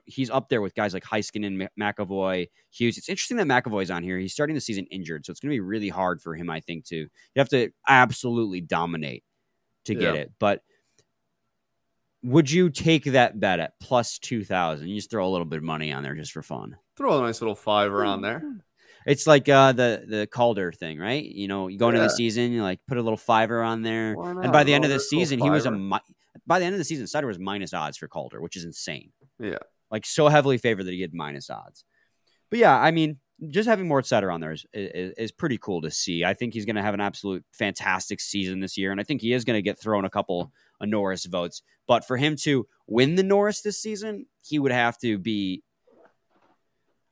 he's 0.04 0.30
up 0.30 0.48
there 0.48 0.60
with 0.60 0.74
guys 0.74 0.94
like 0.94 1.04
Heiskanen, 1.04 1.68
McAvoy, 1.78 2.48
Hughes. 2.70 2.98
It's 2.98 3.08
interesting 3.08 3.36
that 3.38 3.46
McAvoy's 3.46 3.90
on 3.90 4.02
here. 4.02 4.18
He's 4.18 4.32
starting 4.32 4.54
the 4.54 4.60
season 4.60 4.86
injured, 4.90 5.26
so 5.26 5.30
it's 5.30 5.40
going 5.40 5.50
to 5.50 5.54
be 5.54 5.60
really 5.60 5.88
hard 5.88 6.20
for 6.20 6.34
him, 6.34 6.50
I 6.50 6.60
think, 6.60 6.84
to 6.86 6.96
you 6.96 7.08
have 7.36 7.48
to 7.50 7.70
absolutely 7.88 8.60
dominate 8.60 9.24
to 9.84 9.94
get 9.94 10.14
yeah. 10.14 10.20
it. 10.22 10.32
But 10.38 10.62
would 12.22 12.50
you 12.50 12.70
take 12.70 13.04
that 13.04 13.38
bet 13.38 13.60
at 13.60 13.78
plus 13.80 14.18
two 14.18 14.44
thousand? 14.44 14.88
You 14.88 14.96
just 14.96 15.10
throw 15.10 15.26
a 15.26 15.30
little 15.30 15.44
bit 15.44 15.58
of 15.58 15.64
money 15.64 15.92
on 15.92 16.02
there 16.02 16.14
just 16.14 16.32
for 16.32 16.42
fun. 16.42 16.76
Throw 16.96 17.18
a 17.18 17.22
nice 17.22 17.40
little 17.40 17.54
fiver 17.54 18.04
on 18.04 18.22
there. 18.22 18.42
It's 19.06 19.26
like 19.26 19.48
uh, 19.48 19.70
the 19.70 20.04
the 20.08 20.26
Calder 20.26 20.72
thing, 20.72 20.98
right? 20.98 21.24
You 21.24 21.46
know, 21.46 21.68
you 21.68 21.78
go 21.78 21.88
into 21.88 22.00
yeah. 22.00 22.08
the 22.08 22.10
season, 22.10 22.50
you 22.50 22.62
like 22.62 22.80
put 22.88 22.98
a 22.98 23.02
little 23.02 23.16
fiver 23.16 23.62
on 23.62 23.82
there, 23.82 24.16
and 24.20 24.52
by 24.52 24.64
the 24.64 24.74
end 24.74 24.84
of 24.84 24.90
the 24.90 24.98
season, 24.98 25.38
he 25.38 25.48
was 25.48 25.66
a 25.66 25.70
by 26.46 26.58
the 26.58 26.64
end 26.64 26.74
of 26.74 26.78
the 26.78 26.84
season, 26.84 27.06
Seider 27.06 27.26
was 27.26 27.38
minus 27.38 27.72
odds 27.72 27.96
for 27.96 28.08
Calder, 28.08 28.40
which 28.40 28.56
is 28.56 28.64
insane. 28.64 29.12
Yeah. 29.38 29.58
Like 29.90 30.04
so 30.04 30.28
heavily 30.28 30.58
favored 30.58 30.84
that 30.84 30.94
he 30.94 31.00
had 31.00 31.14
minus 31.14 31.48
odds. 31.50 31.84
But 32.50 32.58
yeah, 32.58 32.76
I 32.76 32.90
mean, 32.90 33.18
just 33.50 33.68
having 33.68 33.86
Moritz 33.88 34.10
Seider 34.10 34.32
on 34.32 34.40
there 34.40 34.52
is, 34.52 34.64
is, 34.72 35.12
is 35.16 35.32
pretty 35.32 35.58
cool 35.58 35.82
to 35.82 35.90
see. 35.90 36.24
I 36.24 36.34
think 36.34 36.54
he's 36.54 36.64
going 36.64 36.76
to 36.76 36.82
have 36.82 36.94
an 36.94 37.00
absolute 37.00 37.44
fantastic 37.52 38.20
season 38.20 38.60
this 38.60 38.76
year, 38.76 38.90
and 38.90 39.00
I 39.00 39.04
think 39.04 39.20
he 39.20 39.32
is 39.32 39.44
going 39.44 39.56
to 39.56 39.62
get 39.62 39.80
thrown 39.80 40.04
a 40.04 40.10
couple 40.10 40.52
of 40.80 40.88
Norris 40.88 41.26
votes. 41.26 41.62
But 41.86 42.06
for 42.06 42.16
him 42.16 42.36
to 42.42 42.66
win 42.86 43.14
the 43.14 43.22
Norris 43.22 43.60
this 43.60 43.80
season, 43.80 44.26
he 44.42 44.58
would 44.58 44.72
have 44.72 44.98
to 44.98 45.18
be 45.18 45.62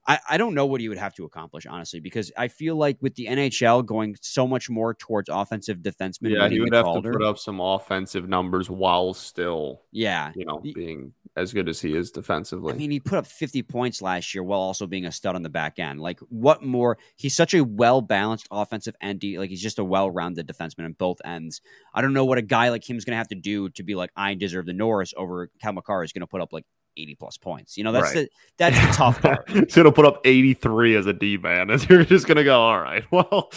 I, 0.07 0.19
I 0.31 0.37
don't 0.37 0.55
know 0.55 0.67
what 0.67 0.81
he 0.81 0.89
would 0.89 0.99
have 0.99 1.15
to 1.15 1.25
accomplish, 1.25 1.67
honestly, 1.67 2.01
because 2.01 2.31
I 2.37 2.49
feel 2.49 2.77
like 2.77 2.99
with 3.01 3.15
the 3.15 3.27
NHL 3.27 3.87
going 3.87 4.17
so 4.21 4.47
much 4.47 4.69
more 4.69 4.93
towards 4.93 5.29
offensive 5.31 5.79
defensemen. 5.79 6.31
Yeah, 6.31 6.49
he 6.49 6.61
would 6.61 6.75
have 6.75 6.85
Calder, 6.85 7.13
to 7.13 7.19
put 7.19 7.27
up 7.27 7.39
some 7.39 7.61
offensive 7.61 8.29
numbers 8.29 8.69
while 8.69 9.15
still, 9.15 9.83
yeah, 9.93 10.33
you 10.37 10.45
know, 10.45 10.61
being 10.75 11.15
as 11.37 11.53
good 11.53 11.69
as 11.69 11.81
he 11.81 11.97
is 11.97 12.11
defensively. 12.11 12.73
I 12.73 12.77
mean, 12.77 12.91
he 12.91 13.01
put 13.01 13.19
up 13.19 13.27
50 13.27 13.63
points 13.63 14.03
last 14.03 14.35
year 14.35 14.43
while 14.43 14.61
also 14.61 14.87
being 14.87 15.07
a 15.07 15.13
stud 15.13 15.35
on 15.35 15.43
the 15.43 15.49
back 15.49 15.79
end. 15.79 16.01
Like, 16.01 16.21
what 16.29 16.63
more? 16.63 16.99
He's 17.17 17.35
such 17.35 17.55
a 17.55 17.65
well 17.65 18.03
balanced 18.03 18.47
offensive 18.51 18.95
end. 19.01 19.23
Like, 19.25 19.51
he's 19.51 19.63
just 19.63 19.79
a 19.79 19.85
well 19.85 20.11
rounded 20.11 20.47
defenseman 20.47 20.85
on 20.85 20.93
both 20.93 21.19
ends. 21.25 21.61
I 21.95 22.03
don't 22.03 22.13
know 22.13 22.25
what 22.25 22.39
a 22.39 22.43
guy 22.43 22.69
like 22.69 22.89
him 22.89 22.97
is 22.97 23.05
going 23.05 23.13
to 23.13 23.19
have 23.19 23.29
to 23.29 23.35
do 23.35 23.71
to 23.71 23.83
be 23.83 23.95
like, 23.95 24.11
I 24.17 24.35
deserve 24.35 24.67
the 24.67 24.75
Norris 24.75 25.15
over 25.17 25.51
Cale 25.63 25.73
Makar 25.73 26.05
is 26.05 26.13
going 26.13 26.21
to 26.21 26.27
put 26.27 26.41
up 26.41 26.53
like 26.53 26.67
80 26.97 27.15
plus 27.17 27.37
points. 27.37 27.77
You 27.77 27.85
know, 27.85 27.93
that's 27.93 28.15
Right. 28.15 28.27
the 28.27 28.31
that's 28.59 28.81
the 28.81 28.93
tough 28.93 29.21
part. 29.23 29.49
He's 29.51 29.75
gonna 29.75 29.93
put 29.93 30.07
up 30.07 30.21
83 30.25 30.97
as 30.97 31.07
a 31.07 31.13
D 31.13 31.37
man, 31.37 31.71
and 31.71 31.85
you're 31.91 32.05
just 32.05 32.27
gonna 32.27 32.45
go, 32.45 32.61
all 32.61 32.79
right, 32.81 33.05
well, 33.11 33.51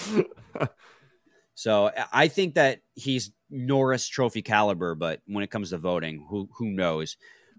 So 1.56 1.91
I- 2.13 2.28
think 2.28 2.56
that 2.56 2.82
he's 2.95 3.32
Norris 3.50 4.08
Trophy 4.08 4.41
caliber, 4.41 4.93
but 4.95 5.21
when 5.26 5.43
it 5.43 5.50
comes 5.50 5.71
to 5.71 5.78
voting, 5.78 6.26
who 6.30 6.50
who 6.58 6.69
knows? 6.71 7.17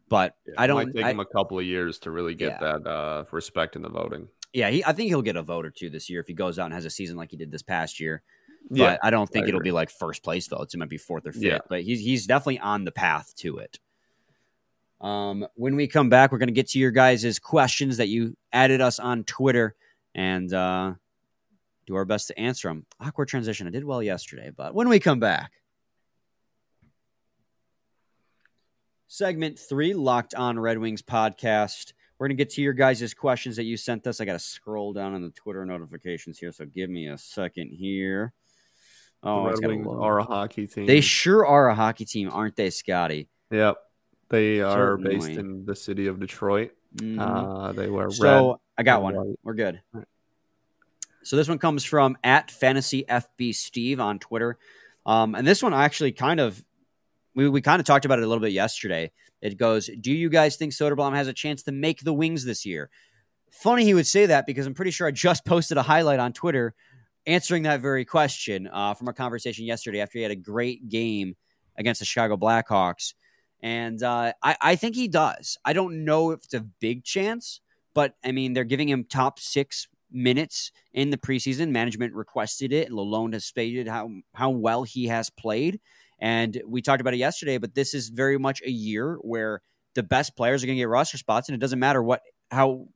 But 0.09 0.35
I 0.57 0.67
don't. 0.67 0.87
Might 0.87 0.95
take 0.95 1.05
I- 1.05 1.11
him 1.11 1.21
a 1.21 1.25
couple 1.27 1.59
of 1.59 1.65
years 1.65 1.99
to 2.01 2.11
really 2.11 2.35
get 2.35 2.59
Yeah. 2.61 2.79
that 2.79 2.87
uh, 2.89 3.25
respect 3.33 3.77
in 3.77 3.83
the 3.83 3.89
voting. 3.89 4.29
yeah, 4.55 4.71
he, 4.71 4.85
I 4.85 4.93
think 4.93 5.09
he'll 5.09 5.21
get 5.23 5.37
a 5.37 5.43
vote 5.43 5.67
or 5.67 5.71
two 5.71 5.91
this 5.91 6.09
year 6.09 6.21
if 6.21 6.27
he 6.27 6.33
goes 6.35 6.59
out 6.59 6.67
and 6.67 6.75
has 6.75 6.85
a 6.85 6.91
season 6.91 7.17
like 7.17 7.31
he 7.31 7.37
did 7.37 7.51
this 7.51 7.63
past 7.63 8.01
year. 8.01 8.23
But 8.71 8.79
Yeah, 8.79 8.97
I 9.03 9.11
don't 9.11 9.29
think 9.29 9.47
I 9.47 9.49
it'll 9.49 9.61
be 9.61 9.73
like 9.73 9.91
first 9.91 10.23
place 10.23 10.47
votes. 10.47 10.75
It 10.75 10.79
might 10.79 10.89
be 10.89 10.97
fourth 10.99 11.27
or 11.27 11.33
fifth. 11.33 11.43
Yeah. 11.43 11.59
But 11.69 11.83
he's 11.83 12.01
he's 12.01 12.27
definitely 12.27 12.59
on 12.61 12.85
the 12.85 12.93
path 12.93 13.35
to 13.39 13.59
it. 13.59 13.79
Um, 15.01 15.47
when 15.55 15.77
we 15.77 15.87
come 15.87 16.09
back, 16.09 16.33
we're 16.33 16.39
going 16.39 16.49
to 16.49 16.53
get 16.55 16.69
to 16.71 16.79
your 16.79 16.91
guys' 16.91 17.39
questions 17.39 17.99
that 17.99 18.09
you 18.09 18.37
added 18.53 18.81
us 18.81 18.99
on 18.99 19.25
Twitter 19.25 19.75
and 20.15 20.53
uh, 20.53 20.95
do 21.87 21.95
our 21.95 22.05
best 22.05 22.29
to 22.29 22.39
answer 22.39 22.69
them. 22.69 22.85
Awkward 23.01 23.29
transition. 23.29 23.67
I 23.67 23.71
did 23.71 23.85
well 23.85 24.03
yesterday, 24.03 24.51
but 24.55 24.75
when 24.75 24.89
we 24.89 24.99
come 24.99 25.21
back, 25.21 25.53
segment 29.07 29.59
three, 29.59 29.95
Locked 29.95 30.35
On 30.35 30.59
Red 30.59 30.79
Wings 30.79 31.03
podcast. 31.03 31.93
We're 32.19 32.27
going 32.27 32.37
to 32.37 32.43
get 32.45 32.51
to 32.55 32.63
your 32.63 32.73
guys' 32.73 33.15
questions 33.15 33.55
that 33.57 33.63
you 33.63 33.77
sent 33.77 34.05
us. 34.09 34.21
I 34.21 34.25
got 34.25 34.33
to 34.33 34.39
scroll 34.41 34.93
down 34.93 35.15
on 35.15 35.23
the 35.23 35.31
Twitter 35.31 35.65
notifications 35.65 36.37
here, 36.37 36.51
so 36.51 36.67
give 36.67 36.91
me 36.91 37.07
a 37.07 37.17
second 37.17 37.71
here. 37.71 38.33
Oh, 39.23 39.45
the 39.45 39.51
it's 39.51 39.61
Red 39.61 39.63
gotta 39.63 39.75
Wings 39.77 39.87
load. 39.87 40.03
are 40.03 40.19
a 40.19 40.25
hockey 40.25 40.67
team. 40.67 40.87
They 40.87 41.01
sure 41.01 41.47
are 41.47 41.69
a 41.69 41.77
hockey 41.77 42.05
team, 42.05 42.29
aren't 42.33 42.57
they, 42.57 42.71
Scotty? 42.71 43.29
yep, 43.53 43.77
they 44.31 44.61
are 44.61 44.97
based 44.97 45.31
in 45.31 45.65
the 45.65 45.75
city 45.75 46.07
of 46.07 46.21
Detroit. 46.21 46.73
Mhm. 46.97 47.19
Uh, 47.19 47.73
they 47.73 47.89
wear 47.89 48.11
so 48.11 48.51
red. 48.51 48.57
I 48.79 48.83
got 48.83 49.03
one. 49.03 49.15
white. 49.15 49.39
We're 49.43 49.55
good. 49.55 49.81
Right. 49.93 50.07
So 51.23 51.37
this 51.37 51.49
one 51.49 51.59
comes 51.59 51.85
from 51.85 52.17
at 52.25 52.51
fantasy 52.51 53.05
FB 53.09 53.55
Steve 53.55 54.01
on 54.01 54.19
Twitter, 54.19 54.59
um, 55.05 55.35
and 55.35 55.47
this 55.47 55.63
one 55.63 55.75
actually 55.75 56.13
kind 56.13 56.41
of 56.41 56.65
we 57.35 57.49
we 57.49 57.61
kind 57.61 57.81
of 57.81 57.87
talked 57.87 58.05
about 58.05 58.19
it 58.19 58.25
a 58.25 58.27
little 58.27 58.43
bit 58.43 58.53
yesterday. 58.53 59.13
It 59.41 59.57
goes, 59.57 59.89
"Do 60.01 60.13
you 60.13 60.29
guys 60.29 60.57
think 60.57 60.73
Soderblom 60.73 61.15
has 61.15 61.29
a 61.29 61.33
chance 61.33 61.63
to 61.65 61.73
make 61.73 62.01
the 62.01 62.13
Wings 62.13 62.45
this 62.45 62.65
year?" 62.65 62.91
Funny 63.51 63.85
he 63.85 63.95
would 63.95 64.07
say 64.07 64.27
that 64.27 64.47
because 64.47 64.67
I'm 64.67 64.75
pretty 64.75 64.91
sure 64.91 65.07
I 65.07 65.11
just 65.11 65.45
posted 65.47 65.77
a 65.77 65.83
highlight 65.83 66.21
on 66.21 66.33
Twitter 66.33 66.75
answering 67.27 67.65
that 67.65 67.81
very 67.81 68.05
question 68.05 68.69
uh, 68.73 68.95
from 68.95 69.07
our 69.09 69.13
conversation 69.15 69.67
yesterday 69.67 70.01
after 70.01 70.19
he 70.19 70.23
had 70.23 70.31
a 70.31 70.37
great 70.37 70.89
game 70.89 71.37
against 71.77 71.99
the 72.01 72.07
Chicago 72.07 72.37
Blackhawks. 72.37 73.13
And 73.61 74.03
uh, 74.03 74.33
I, 74.43 74.57
I 74.61 74.77
think 74.77 74.95
he 74.95 75.09
does. 75.09 75.59
I 75.65 75.73
don't 75.73 76.05
know 76.05 76.31
if 76.31 76.45
it's 76.45 76.55
a 76.55 76.61
big 76.61 77.05
chance, 77.05 77.61
but 77.95 78.15
I 78.25 78.33
mean, 78.33 78.53
they're 78.53 78.65
giving 78.65 78.89
him 78.89 79.05
top 79.05 79.41
six 79.41 79.89
minutes 80.11 80.71
in 80.93 81.11
the 81.11 81.19
preseason. 81.19 81.71
Management 81.71 82.15
requested 82.15 82.73
it. 82.73 82.91
Lalonde 82.91 83.33
has 83.35 83.45
stated 83.45 83.89
how, 83.89 84.11
how 84.35 84.51
well 84.51 84.85
he 84.85 85.09
has 85.09 85.29
played. 85.31 85.81
And 86.21 86.61
we 86.67 86.83
talked 86.83 87.01
about 87.01 87.15
it 87.15 87.19
yesterday, 87.19 87.59
but 87.59 87.75
this 87.75 87.95
is 87.95 88.09
very 88.09 88.39
much 88.39 88.63
a 88.65 88.71
year 88.71 89.17
where 89.23 89.61
the 89.95 90.03
best 90.03 90.37
players 90.37 90.63
are 90.63 90.67
going 90.67 90.77
to 90.77 90.81
get 90.81 90.89
roster 90.89 91.19
spots, 91.19 91.49
and 91.49 91.55
it 91.55 91.61
doesn't 91.61 91.79
matter 91.79 92.03
what 92.03 92.23
how 92.51 92.87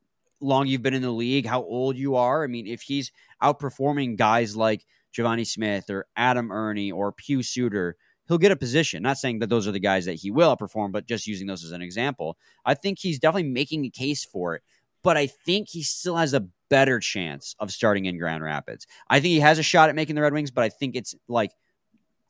long 0.41 0.67
you've 0.67 0.83
been 0.83 0.95
in 0.95 1.03
the 1.03 1.11
league, 1.11 1.47
how 1.47 1.63
old 1.63 1.97
you 1.97 2.17
are. 2.17 2.45
I 2.45 2.47
mean, 2.47 2.67
if 2.67 2.83
he's 2.83 3.13
outperforming 3.43 4.17
guys 4.17 4.57
like 4.57 4.85
Givani 5.17 5.47
Smith 5.47 5.91
or 5.91 6.07
Adam 6.17 6.51
Erne 6.51 6.93
or 6.93 7.13
Pius 7.13 7.49
Suter, 7.49 7.97
he'll 8.29 8.39
get 8.39 8.53
a 8.53 8.57
position. 8.57 9.03
Not 9.03 9.19
saying 9.19 9.41
that 9.41 9.49
those 9.49 9.67
are 9.67 9.73
the 9.73 9.81
guys 9.81 10.05
that 10.07 10.15
he 10.15 10.31
will 10.31 10.55
outperform, 10.55 10.93
but 10.93 11.07
just 11.07 11.27
using 11.27 11.47
those 11.47 11.65
as 11.65 11.73
an 11.73 11.83
example. 11.83 12.37
I 12.65 12.75
think 12.75 12.99
he's 12.99 13.19
definitely 13.19 13.51
making 13.51 13.85
a 13.85 13.91
case 13.91 14.25
for 14.25 14.55
it, 14.57 14.63
but 15.03 15.17
I 15.17 15.27
think 15.27 15.69
he 15.69 15.83
still 15.83 16.17
has 16.17 16.35
a 16.35 16.47
better 16.69 17.01
chance 17.01 17.55
of 17.59 17.71
starting 17.71 18.07
in 18.07 18.19
Grand 18.19 18.43
Rapids. 18.43 18.87
I 19.09 19.21
think 19.21 19.33
he 19.33 19.41
has 19.41 19.59
a 19.59 19.63
shot 19.63 19.89
at 19.89 19.95
making 19.95 20.15
the 20.15 20.23
Red 20.23 20.33
Wings, 20.33 20.51
but 20.51 20.65
I 20.65 20.69
think 20.69 20.97
it's 20.97 21.15
like 21.29 21.53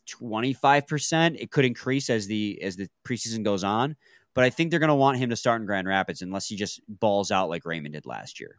25%. 0.09 1.37
It 1.41 1.51
could 1.51 1.65
increase 1.65 2.11
as 2.11 2.27
the 2.27 2.61
as 2.63 2.77
the 2.77 2.89
preseason 3.05 3.45
goes 3.45 3.63
on, 3.63 3.97
but 4.35 4.45
I 4.45 4.51
think 4.51 4.71
they're 4.71 4.81
going 4.81 4.89
to 4.89 4.95
want 4.95 5.19
him 5.19 5.31
to 5.31 5.37
start 5.37 5.61
in 5.61 5.67
Grand 5.67 5.87
Rapids 5.87 6.23
unless 6.23 6.49
he 6.49 6.57
just 6.57 6.81
balls 6.89 7.31
out 7.31 7.49
like 7.49 7.65
Raymond 7.65 7.95
did 7.95 8.07
last 8.07 8.41
year. 8.41 8.59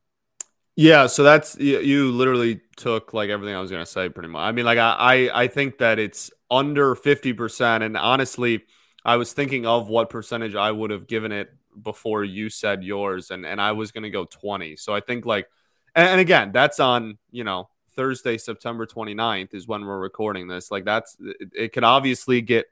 Yeah, 0.76 1.06
so 1.08 1.24
that's 1.24 1.56
you, 1.60 1.80
you 1.80 2.12
literally 2.12 2.62
took 2.78 3.14
like 3.14 3.30
everything 3.30 3.56
I 3.56 3.62
was 3.62 3.70
gonna 3.70 3.86
say 3.86 4.10
pretty 4.10 4.30
much. 4.30 4.42
I 4.42 4.52
mean, 4.52 4.66
like 4.66 4.80
I 4.80 4.96
I, 4.98 5.44
I 5.44 5.48
think 5.48 5.78
that 5.78 6.00
it's 6.00 6.32
under 6.54 6.96
fifty 6.96 7.34
percent, 7.34 7.84
and 7.84 7.98
honestly, 7.98 8.64
I 9.04 9.18
was 9.18 9.34
thinking 9.34 9.66
of 9.66 9.90
what 9.90 10.10
percentage 10.10 10.56
I 10.56 10.72
would 10.72 10.92
have 10.92 11.08
given 11.08 11.32
it 11.32 11.50
before 11.82 12.24
you 12.24 12.50
said 12.50 12.84
yours, 12.84 13.32
and 13.32 13.46
and 13.46 13.60
I 13.60 13.72
was 13.72 13.92
gonna 13.92 14.12
go 14.12 14.26
twenty. 14.26 14.76
So 14.76 14.94
I 14.94 15.00
think 15.02 15.26
like, 15.26 15.48
and, 15.96 16.08
and 16.08 16.22
again, 16.22 16.52
that's 16.52 16.80
on 16.80 17.18
you 17.32 17.44
know 17.44 17.70
Thursday, 17.96 18.38
September 18.38 18.86
29th 18.86 19.54
is 19.54 19.68
when 19.68 19.86
we're 19.86 20.00
recording 20.00 20.48
this. 20.48 20.72
Like 20.72 20.86
that's 20.86 21.18
it, 21.20 21.50
it 21.56 21.74
could 21.74 21.84
obviously 21.84 22.42
get 22.42 22.66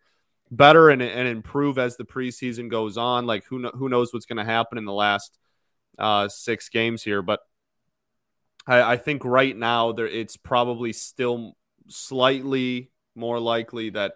better 0.51 0.89
and, 0.89 1.01
and 1.01 1.27
improve 1.27 1.77
as 1.77 1.97
the 1.97 2.05
preseason 2.05 2.69
goes 2.69 2.97
on. 2.97 3.25
Like 3.25 3.45
who 3.45 3.59
kno- 3.59 3.71
who 3.71 3.89
knows 3.89 4.13
what's 4.13 4.25
gonna 4.25 4.45
happen 4.45 4.77
in 4.77 4.85
the 4.85 4.93
last 4.93 5.37
uh, 5.97 6.27
six 6.27 6.69
games 6.69 7.03
here, 7.03 7.21
but. 7.21 7.39
I, 8.67 8.91
I 8.91 8.97
think 8.97 9.25
right 9.25 9.57
now 9.57 9.91
there 9.91 10.05
it's 10.05 10.37
probably 10.37 10.93
still 10.93 11.57
slightly 11.87 12.90
more 13.15 13.39
likely 13.39 13.89
that 13.91 14.13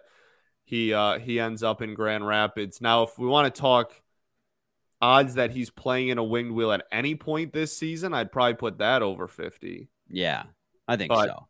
he 0.64 0.92
uh, 0.92 1.18
he 1.18 1.38
ends 1.40 1.62
up 1.62 1.82
in 1.82 1.94
Grand 1.94 2.26
Rapids. 2.26 2.80
Now, 2.80 3.02
if 3.04 3.18
we 3.18 3.26
want 3.26 3.52
to 3.54 3.60
talk 3.60 3.92
odds 5.00 5.34
that 5.34 5.50
he's 5.50 5.70
playing 5.70 6.08
in 6.08 6.18
a 6.18 6.24
winged 6.24 6.52
wheel 6.52 6.72
at 6.72 6.86
any 6.90 7.14
point 7.14 7.52
this 7.52 7.76
season, 7.76 8.14
I'd 8.14 8.32
probably 8.32 8.54
put 8.54 8.78
that 8.78 9.02
over 9.02 9.28
fifty. 9.28 9.88
Yeah, 10.08 10.44
I 10.88 10.96
think 10.96 11.10
But- 11.10 11.28
so. 11.28 11.48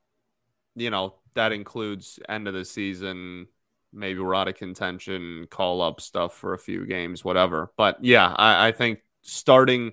You 0.78 0.90
know, 0.90 1.14
that 1.32 1.52
includes 1.52 2.18
end 2.28 2.46
of 2.48 2.52
the 2.52 2.64
season. 2.66 3.46
Maybe 3.94 4.20
we're 4.20 4.34
out 4.34 4.48
of 4.48 4.56
contention, 4.56 5.46
call 5.50 5.80
up 5.80 6.02
stuff 6.02 6.36
for 6.36 6.52
a 6.52 6.58
few 6.58 6.84
games, 6.84 7.24
whatever. 7.24 7.72
But 7.78 8.04
yeah, 8.04 8.30
I, 8.36 8.68
I 8.68 8.72
think 8.72 8.98
starting 9.22 9.92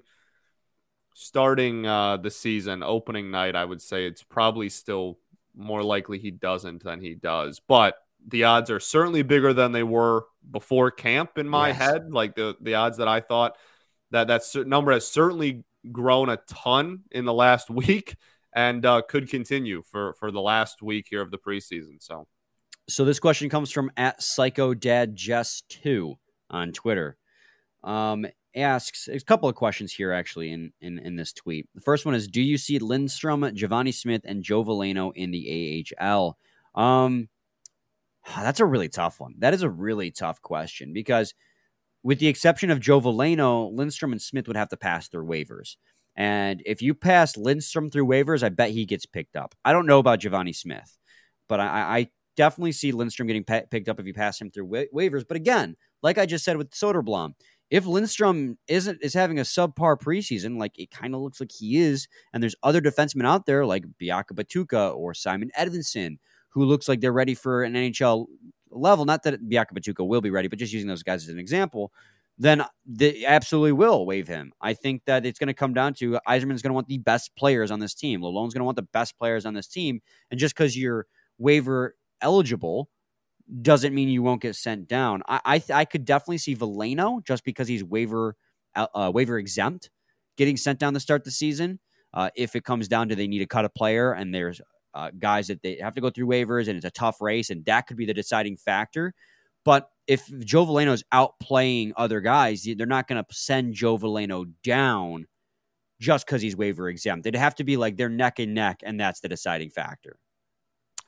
starting 1.13 1.85
uh, 1.85 2.17
the 2.17 2.31
season, 2.31 2.83
opening 2.83 3.31
night, 3.31 3.55
I 3.55 3.63
would 3.63 3.81
say 3.81 4.05
it's 4.05 4.23
probably 4.23 4.67
still 4.67 5.19
more 5.55 5.83
likely 5.83 6.19
he 6.19 6.31
doesn't 6.31 6.83
than 6.83 6.99
he 7.01 7.15
does. 7.15 7.61
But 7.67 7.95
the 8.27 8.45
odds 8.45 8.69
are 8.69 8.79
certainly 8.79 9.21
bigger 9.21 9.53
than 9.53 9.71
they 9.71 9.83
were 9.83 10.25
before 10.49 10.91
camp 10.91 11.37
in 11.37 11.47
my 11.47 11.69
Yes. 11.69 11.77
head. 11.77 12.11
Like 12.13 12.35
the 12.35 12.55
the 12.61 12.75
odds 12.75 12.97
that 12.97 13.07
I 13.07 13.19
thought 13.19 13.57
that 14.11 14.27
that 14.27 14.43
number 14.67 14.91
has 14.91 15.07
certainly 15.07 15.63
grown 15.91 16.29
a 16.29 16.37
ton 16.47 17.01
in 17.11 17.25
the 17.25 17.33
last 17.33 17.69
week 17.69 18.15
and 18.55 18.85
uh, 18.85 19.01
could 19.01 19.29
continue 19.29 19.81
for 19.83 20.13
for 20.13 20.31
the 20.31 20.41
last 20.41 20.81
week 20.81 21.07
here 21.09 21.21
of 21.21 21.31
the 21.31 21.37
preseason. 21.37 22.01
So 22.01 22.27
So 22.87 23.03
this 23.05 23.19
question 23.19 23.49
comes 23.49 23.71
from 23.71 23.91
at 23.97 24.21
Psycho 24.21 24.73
Dad 24.73 25.15
Jess 25.15 25.63
two 25.67 26.15
on 26.49 26.71
Twitter. 26.71 27.17
Um, 27.83 28.25
asks 28.55 29.07
a 29.07 29.19
couple 29.19 29.49
of 29.49 29.55
questions 29.55 29.93
here 29.93 30.11
actually 30.11 30.51
in, 30.51 30.71
in 30.81 30.99
in 30.99 31.15
this 31.15 31.33
tweet. 31.33 31.67
The 31.75 31.81
first 31.81 32.05
one 32.05 32.15
is: 32.15 32.27
Do 32.27 32.41
you 32.41 32.57
see 32.57 32.79
Lindstrom, 32.79 33.41
Givani 33.41 33.93
Smith, 33.93 34.21
and 34.25 34.43
Joe 34.43 34.63
Veleno 34.63 35.11
in 35.15 35.31
the 35.31 35.85
AHL? 35.99 36.37
Um, 36.75 37.29
that's 38.35 38.59
a 38.59 38.65
really 38.65 38.89
tough 38.89 39.19
one. 39.19 39.35
That 39.39 39.53
is 39.53 39.63
a 39.63 39.69
really 39.69 40.11
tough 40.11 40.41
question 40.41 40.93
because, 40.93 41.33
with 42.03 42.19
the 42.19 42.27
exception 42.27 42.69
of 42.69 42.79
Joe 42.79 43.01
Veleno, 43.01 43.71
Lindstrom 43.73 44.11
and 44.11 44.21
Smith 44.21 44.47
would 44.47 44.57
have 44.57 44.69
to 44.69 44.77
pass 44.77 45.07
through 45.07 45.25
waivers. 45.25 45.75
And 46.15 46.61
if 46.65 46.81
you 46.81 46.93
pass 46.93 47.37
Lindstrom 47.37 47.89
through 47.89 48.05
waivers, 48.05 48.43
I 48.43 48.49
bet 48.49 48.69
he 48.69 48.85
gets 48.85 49.05
picked 49.05 49.35
up. 49.35 49.55
I 49.65 49.73
don't 49.73 49.87
know 49.87 49.99
about 49.99 50.19
Givani 50.19 50.55
Smith, 50.55 50.97
but 51.49 51.59
I, 51.59 51.65
I 51.65 52.07
definitely 52.35 52.71
see 52.71 52.91
Lindstrom 52.91 53.27
getting 53.27 53.43
picked 53.43 53.89
up 53.89 53.99
if 53.99 54.05
you 54.05 54.13
pass 54.13 54.39
him 54.39 54.51
through 54.51 54.65
wa- 54.65 54.83
waivers. 54.93 55.25
But 55.27 55.37
again, 55.37 55.75
like 56.01 56.17
I 56.17 56.25
just 56.25 56.45
said 56.45 56.57
with 56.57 56.71
Soderblom, 56.71 57.33
if 57.73 57.87
Lindstrom 57.87 58.59
isn't 58.67 58.99
is 59.01 59.15
having 59.15 59.39
a 59.39 59.41
subpar 59.41 59.99
preseason, 59.99 60.59
like 60.59 60.77
it 60.77 60.91
kind 60.91 61.15
of 61.15 61.21
looks 61.21 61.39
like 61.39 61.51
he 61.51 61.77
is, 61.77 62.07
and 62.31 62.43
there's 62.43 62.55
other 62.61 62.79
defensemen 62.79 63.25
out 63.25 63.47
there 63.47 63.65
like 63.65 63.85
Biaka 63.99 64.33
Batuka 64.33 64.95
or 64.95 65.15
Simon 65.15 65.49
Edvinsson 65.59 66.17
who 66.49 66.65
looks 66.65 66.87
like 66.87 67.01
they're 67.01 67.11
ready 67.11 67.33
for 67.33 67.63
an 67.63 67.73
NHL 67.73 68.27
level. 68.69 69.05
Not 69.05 69.23
that 69.23 69.41
Biaka 69.49 69.71
Batuka 69.73 70.07
will 70.07 70.21
be 70.21 70.29
ready, 70.29 70.47
but 70.47 70.59
just 70.59 70.71
using 70.71 70.87
those 70.87 71.01
guys 71.01 71.23
as 71.23 71.29
an 71.29 71.39
example, 71.39 71.91
then 72.37 72.63
they 72.85 73.25
absolutely 73.25 73.71
will 73.71 74.05
waive 74.05 74.27
him. 74.27 74.53
I 74.61 74.75
think 74.75 75.05
that 75.05 75.25
it's 75.25 75.39
going 75.39 75.47
to 75.47 75.55
come 75.55 75.73
down 75.73 75.95
to 75.95 76.19
Yzerman's 76.27 76.61
going 76.61 76.69
to 76.69 76.73
want 76.73 76.89
the 76.89 76.99
best 76.99 77.35
players 77.35 77.71
on 77.71 77.79
this 77.79 77.95
team. 77.95 78.21
Lalonde's 78.21 78.53
going 78.53 78.61
to 78.61 78.65
want 78.65 78.75
the 78.75 78.83
best 78.83 79.17
players 79.17 79.47
on 79.47 79.55
this 79.55 79.67
team, 79.67 79.99
and 80.29 80.39
just 80.39 80.55
because 80.55 80.77
you're 80.77 81.07
waiver 81.39 81.95
eligible 82.21 82.89
doesn't 83.61 83.93
mean 83.93 84.09
you 84.09 84.23
won't 84.23 84.41
get 84.41 84.55
sent 84.55 84.87
down. 84.87 85.21
I 85.27 85.39
I, 85.45 85.59
th- 85.59 85.71
I 85.71 85.85
could 85.85 86.05
definitely 86.05 86.37
see 86.37 86.55
Veleno 86.55 87.23
just 87.25 87.43
because 87.43 87.67
he's 87.67 87.83
waiver 87.83 88.35
uh, 88.75 89.11
waiver 89.13 89.37
exempt 89.37 89.89
getting 90.37 90.57
sent 90.57 90.79
down 90.79 90.93
to 90.93 90.99
start 90.99 91.23
the 91.23 91.31
season. 91.31 91.79
Uh, 92.13 92.29
if 92.35 92.55
it 92.55 92.63
comes 92.63 92.87
down 92.87 93.09
to 93.09 93.15
they 93.15 93.27
need 93.27 93.39
to 93.39 93.45
cut 93.45 93.65
a 93.65 93.69
player 93.69 94.13
and 94.13 94.33
there's 94.33 94.61
uh, 94.93 95.09
guys 95.17 95.47
that 95.47 95.61
they 95.63 95.77
have 95.81 95.95
to 95.95 96.01
go 96.01 96.09
through 96.09 96.27
waivers 96.27 96.67
and 96.67 96.77
it's 96.77 96.85
a 96.85 96.91
tough 96.91 97.21
race 97.21 97.49
and 97.49 97.65
that 97.65 97.87
could 97.87 97.97
be 97.97 98.05
the 98.05 98.13
deciding 98.13 98.55
factor. 98.57 99.13
But 99.65 99.89
if 100.07 100.27
Joe 100.39 100.65
Veleno's 100.65 101.03
outplaying 101.13 101.93
other 101.95 102.19
guys, 102.19 102.67
they're 102.77 102.85
not 102.85 103.07
going 103.07 103.23
to 103.23 103.35
send 103.35 103.73
Joe 103.73 103.97
Veleno 103.97 104.45
down 104.63 105.25
just 105.99 106.25
because 106.25 106.41
he's 106.41 106.55
waiver 106.55 106.89
exempt. 106.89 107.25
It'd 107.25 107.39
have 107.39 107.55
to 107.55 107.63
be 107.63 107.77
like 107.77 107.95
they're 107.95 108.09
neck 108.09 108.39
and 108.39 108.53
neck, 108.53 108.81
and 108.83 108.99
that's 108.99 109.21
the 109.21 109.29
deciding 109.29 109.69
factor. 109.69 110.17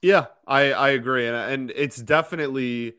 Yeah, 0.01 0.27
I 0.45 0.71
I 0.73 0.89
agree, 0.89 1.27
and 1.27 1.35
and 1.35 1.71
it's 1.75 1.97
definitely 1.97 2.95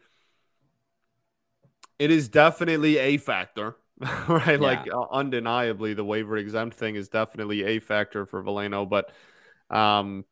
it 1.99 2.11
is 2.11 2.29
definitely 2.29 2.99
a 2.99 3.17
factor, 3.17 3.77
right? 4.01 4.49
Yeah. 4.49 4.57
Like 4.59 4.93
uh, 4.93 5.07
undeniably, 5.11 5.95
the 5.95 6.05
waiver 6.05 6.37
exempt 6.37 6.77
thing 6.77 6.97
is 6.97 7.09
definitely 7.09 7.65
a 7.65 7.79
factor 7.79 8.27
for 8.27 8.43
Veleno, 8.43 8.89
but 8.89 9.11
um, 9.75 10.25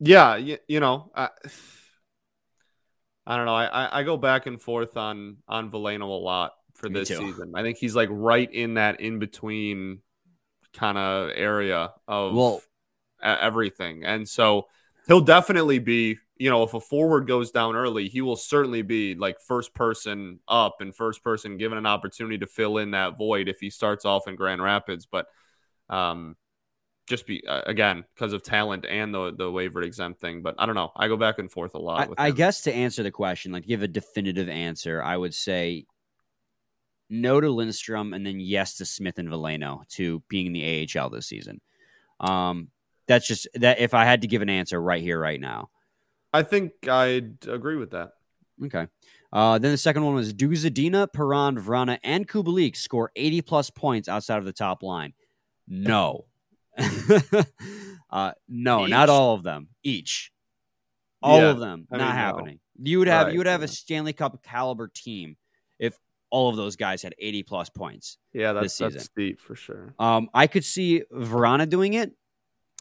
yeah, 0.00 0.36
you, 0.36 0.58
you 0.68 0.80
know. 0.80 1.10
I, 1.14 1.30
I 3.26 3.36
don't 3.36 3.46
know. 3.46 3.54
I, 3.54 4.00
I 4.00 4.02
go 4.02 4.16
back 4.16 4.46
and 4.46 4.60
forth 4.60 4.96
on 4.96 5.38
on 5.48 5.70
Veleno 5.70 6.02
a 6.02 6.04
lot 6.04 6.52
for 6.74 6.88
this 6.88 7.08
season. 7.08 7.52
I 7.54 7.62
think 7.62 7.78
he's 7.78 7.96
like 7.96 8.10
right 8.12 8.52
in 8.52 8.74
that 8.74 9.00
in 9.00 9.18
between 9.18 10.00
kind 10.74 10.98
of 10.98 11.30
area 11.34 11.92
of 12.06 12.34
well, 12.34 12.62
everything, 13.22 14.04
and 14.04 14.28
so 14.28 14.66
he'll 15.06 15.20
definitely 15.20 15.78
be. 15.78 16.18
You 16.36 16.50
know, 16.50 16.64
if 16.64 16.74
a 16.74 16.80
forward 16.80 17.28
goes 17.28 17.52
down 17.52 17.76
early, 17.76 18.08
he 18.08 18.20
will 18.20 18.34
certainly 18.34 18.82
be 18.82 19.14
like 19.14 19.38
first 19.38 19.72
person 19.72 20.40
up 20.48 20.80
and 20.80 20.92
first 20.92 21.22
person 21.22 21.58
given 21.58 21.78
an 21.78 21.86
opportunity 21.86 22.38
to 22.38 22.46
fill 22.46 22.78
in 22.78 22.90
that 22.90 23.16
void 23.16 23.48
if 23.48 23.60
he 23.60 23.70
starts 23.70 24.04
off 24.04 24.26
in 24.26 24.34
Grand 24.34 24.60
Rapids. 24.60 25.06
But 25.06 25.26
um, 25.88 26.34
just 27.06 27.26
be 27.26 27.46
uh, 27.46 27.62
again 27.66 28.04
because 28.14 28.32
of 28.32 28.42
talent 28.42 28.84
and 28.84 29.14
the 29.14 29.32
the 29.32 29.50
waiver 29.50 29.82
exempt 29.82 30.20
thing. 30.20 30.42
But 30.42 30.54
I 30.58 30.66
don't 30.66 30.74
know. 30.74 30.90
I 30.96 31.08
go 31.08 31.16
back 31.16 31.38
and 31.38 31.50
forth 31.50 31.74
a 31.74 31.78
lot. 31.78 32.10
I, 32.16 32.26
I, 32.26 32.30
guess 32.30 32.62
to 32.62 32.74
answer 32.74 33.02
the 33.02 33.10
question, 33.10 33.52
like 33.52 33.66
give 33.66 33.82
a 33.82 33.88
definitive 33.88 34.48
answer, 34.48 35.02
I 35.02 35.16
would 35.16 35.34
say 35.34 35.86
no 37.10 37.40
to 37.40 37.50
Lindstrom 37.50 38.14
and 38.14 38.26
then 38.26 38.40
yes 38.40 38.76
to 38.76 38.84
Smith 38.84 39.18
and 39.18 39.28
Veleno 39.28 39.86
to 39.90 40.22
being 40.28 40.46
in 40.46 40.52
the 40.52 40.88
AHL 40.98 41.10
this 41.10 41.26
season. 41.26 41.60
Um, 42.20 42.68
that's 43.06 43.26
just 43.26 43.48
that. 43.54 43.80
If 43.80 43.94
I 43.94 44.04
had 44.04 44.22
to 44.22 44.28
give 44.28 44.42
an 44.42 44.50
answer 44.50 44.80
right 44.80 45.02
here, 45.02 45.18
right 45.18 45.40
now, 45.40 45.70
I 46.32 46.42
think 46.42 46.88
I'd 46.88 47.46
agree 47.46 47.76
with 47.76 47.92
that. 47.92 48.12
Okay. 48.64 48.86
Uh, 49.32 49.58
then 49.58 49.72
the 49.72 49.76
second 49.76 50.04
one 50.04 50.14
was 50.14 50.32
do 50.32 50.48
Zadina, 50.50 51.12
Perron, 51.12 51.58
Vrana, 51.58 51.98
and 52.04 52.26
Kubalik 52.28 52.76
score 52.76 53.10
80 53.16 53.42
plus 53.42 53.68
points 53.68 54.08
outside 54.08 54.38
of 54.38 54.44
the 54.44 54.52
top 54.52 54.82
line? 54.84 55.12
No. 55.66 56.26
uh, 58.10 58.32
no, 58.48 58.84
Each? 58.84 58.90
not 58.90 59.08
all 59.08 59.34
of 59.34 59.42
them. 59.42 59.68
Each, 59.82 60.30
all 61.20 61.40
yeah, 61.40 61.50
of 61.50 61.58
them, 61.58 61.88
I 61.90 61.96
not 61.96 62.06
mean, 62.06 62.14
happening. 62.16 62.60
No. 62.78 62.90
You 62.90 62.98
would 63.00 63.08
have 63.08 63.26
right, 63.26 63.32
you 63.32 63.38
would 63.38 63.46
have 63.46 63.60
yeah. 63.60 63.66
a 63.66 63.68
Stanley 63.68 64.12
Cup 64.12 64.40
caliber 64.42 64.88
team 64.88 65.36
if 65.78 65.96
all 66.30 66.48
of 66.48 66.56
those 66.56 66.76
guys 66.76 67.02
had 67.02 67.14
80 67.18 67.42
plus 67.44 67.70
points. 67.70 68.18
Yeah, 68.32 68.52
that's, 68.52 68.76
that's 68.78 69.08
deep 69.16 69.40
for 69.40 69.56
sure. 69.56 69.94
Um, 69.98 70.28
I 70.32 70.46
could 70.46 70.64
see 70.64 71.02
Vrana 71.12 71.68
doing 71.68 71.94
it, 71.94 72.12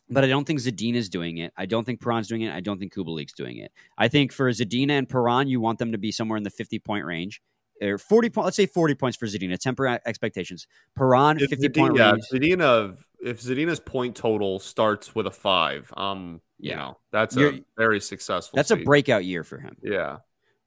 but 0.09 0.23
I 0.23 0.27
don't 0.27 0.45
think 0.45 0.59
Zadina 0.59 0.95
is 0.95 1.09
doing 1.09 1.37
it. 1.37 1.53
I 1.57 1.65
don't 1.65 1.85
think 1.85 2.01
Perron's 2.01 2.27
doing 2.27 2.41
it. 2.41 2.53
I 2.53 2.59
don't 2.59 2.79
think 2.79 2.93
Kubalik's 2.93 3.33
doing 3.33 3.57
it. 3.57 3.71
I 3.97 4.07
think 4.07 4.31
for 4.31 4.49
Zadina 4.51 4.91
and 4.91 5.07
Perron, 5.07 5.47
you 5.47 5.59
want 5.59 5.79
them 5.79 5.91
to 5.91 5.97
be 5.97 6.11
somewhere 6.11 6.37
in 6.37 6.43
the 6.43 6.49
50 6.49 6.79
point 6.79 7.05
range 7.05 7.41
or 7.81 7.97
40 7.97 8.29
points, 8.29 8.45
let's 8.45 8.57
say 8.57 8.65
40 8.65 8.95
points 8.95 9.17
for 9.17 9.25
Zadina, 9.25 9.57
temper 9.57 9.87
expectations. 10.05 10.67
Perron, 10.95 11.39
50 11.39 11.55
Zadina, 11.55 11.75
point 11.77 11.97
yeah, 11.97 12.11
range. 12.11 12.23
Zadina, 12.31 12.97
if 13.23 13.41
Zadina's 13.41 13.79
point 13.79 14.15
total 14.15 14.59
starts 14.59 15.15
with 15.15 15.27
a 15.27 15.31
five, 15.31 15.91
um, 15.97 16.41
yeah. 16.59 16.71
you 16.71 16.77
know, 16.77 16.97
that's 17.11 17.35
You're, 17.35 17.53
a 17.53 17.63
very 17.77 17.99
successful. 17.99 18.55
That's 18.55 18.69
season. 18.69 18.81
a 18.81 18.85
breakout 18.85 19.25
year 19.25 19.43
for 19.43 19.57
him. 19.57 19.75
Yeah. 19.81 20.17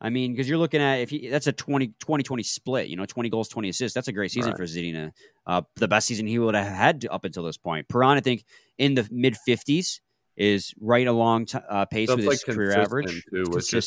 I 0.01 0.11
mean, 0.11 0.33
because 0.33 0.49
you're 0.49 0.59
looking 0.59 0.81
at 0.81 0.97
if 0.97 1.11
he, 1.11 1.29
that's 1.29 1.47
a 1.47 1.53
20, 1.53 1.95
20 1.99 2.23
20 2.23 2.43
split, 2.43 2.89
you 2.89 2.97
know, 2.97 3.07
20 3.07 3.31
goals, 3.31 3.49
20 3.49 3.71
assists. 3.71 3.95
That's 3.95 4.09
a 4.09 4.13
great 4.13 4.31
season 4.31 4.51
right. 4.51 4.59
for 4.59 4.65
Zadina. 4.65 5.13
Uh, 5.47 5.63
the 5.77 5.89
best 5.89 6.07
season 6.07 6.27
he 6.27 6.39
would 6.39 6.55
have 6.55 6.67
had 6.67 7.07
up 7.11 7.25
until 7.25 7.43
this 7.45 7.57
point. 7.57 7.89
Perron, 7.89 8.19
I 8.19 8.21
think, 8.21 8.45
in 8.77 8.95
the 8.95 9.09
mid 9.11 9.37
50s 9.49 10.01
is 10.37 10.75
right 10.81 11.07
along 11.07 11.47
t- 11.47 11.59
uh, 11.69 11.87
pace 11.87 12.09
that's 12.09 12.19
with 12.19 12.27
like 12.27 12.45
his 12.45 12.45
career 12.45 12.79
average. 12.79 13.25
Too, 13.33 13.45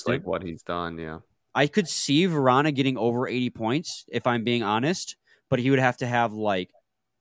like 0.08 0.26
what 0.26 0.42
he's 0.42 0.64
done. 0.64 0.98
Yeah. 0.98 1.20
I 1.54 1.68
could 1.68 1.88
see 1.88 2.28
Vrana 2.28 2.74
getting 2.74 2.98
over 2.98 3.28
80 3.28 3.52
points 3.52 4.06
if 4.12 4.26
I'm 4.26 4.44
being 4.44 4.64
honest, 4.64 5.16
but 5.50 5.60
he 5.60 5.70
would 5.70 5.80
have 5.80 5.98
to 5.98 6.08
have 6.08 6.34
like 6.34 6.72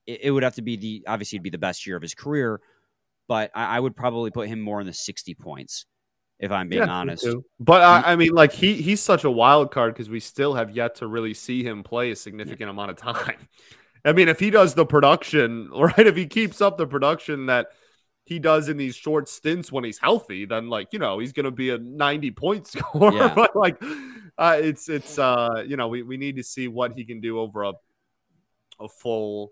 it, 0.06 0.20
it 0.24 0.30
would 0.30 0.42
have 0.42 0.54
to 0.54 0.62
be 0.62 0.76
the 0.76 1.04
obviously 1.06 1.36
it'd 1.36 1.44
be 1.44 1.50
the 1.50 1.58
best 1.58 1.86
year 1.86 1.96
of 1.96 2.02
his 2.02 2.14
career, 2.14 2.60
but 3.26 3.50
I, 3.54 3.76
I 3.76 3.80
would 3.80 3.96
probably 3.96 4.30
put 4.30 4.48
him 4.48 4.60
more 4.60 4.80
in 4.80 4.86
the 4.86 4.92
60 4.92 5.34
points 5.34 5.86
if 6.38 6.52
I'm 6.52 6.68
being 6.68 6.82
yeah, 6.82 6.90
honest. 6.90 7.26
But 7.58 7.82
uh, 7.82 8.02
I 8.04 8.16
mean, 8.16 8.30
like 8.30 8.52
he 8.52 8.74
he's 8.74 9.00
such 9.00 9.24
a 9.24 9.30
wild 9.30 9.70
card 9.70 9.94
because 9.94 10.08
we 10.08 10.20
still 10.20 10.54
have 10.54 10.70
yet 10.70 10.96
to 10.96 11.06
really 11.06 11.34
see 11.34 11.64
him 11.64 11.82
play 11.82 12.10
a 12.10 12.16
significant 12.16 12.70
amount 12.70 12.90
of 12.90 12.96
time. 12.96 13.48
I 14.04 14.12
mean, 14.12 14.28
if 14.28 14.38
he 14.38 14.50
does 14.50 14.74
the 14.74 14.86
production, 14.86 15.70
right? 15.76 16.06
If 16.06 16.16
he 16.16 16.26
keeps 16.26 16.60
up 16.60 16.78
the 16.78 16.86
production 16.86 17.46
that 17.46 17.68
he 18.24 18.38
does 18.38 18.68
in 18.68 18.76
these 18.76 18.94
short 18.94 19.28
stints 19.28 19.72
when 19.72 19.84
he's 19.84 19.98
healthy, 19.98 20.44
then 20.44 20.68
like 20.68 20.92
you 20.92 20.98
know 20.98 21.18
he's 21.18 21.32
going 21.32 21.44
to 21.44 21.50
be 21.50 21.70
a 21.70 21.78
90 21.78 22.30
point 22.32 22.66
scorer. 22.66 23.14
Yeah. 23.14 23.34
but 23.34 23.56
like 23.56 23.82
uh, 24.36 24.58
it's 24.60 24.88
it's 24.88 25.18
uh 25.18 25.64
you 25.66 25.76
know 25.76 25.88
we, 25.88 26.02
we 26.02 26.16
need 26.16 26.36
to 26.36 26.44
see 26.44 26.68
what 26.68 26.92
he 26.92 27.04
can 27.04 27.20
do 27.20 27.40
over 27.40 27.64
a 27.64 27.72
a 28.80 28.88
full 28.88 29.50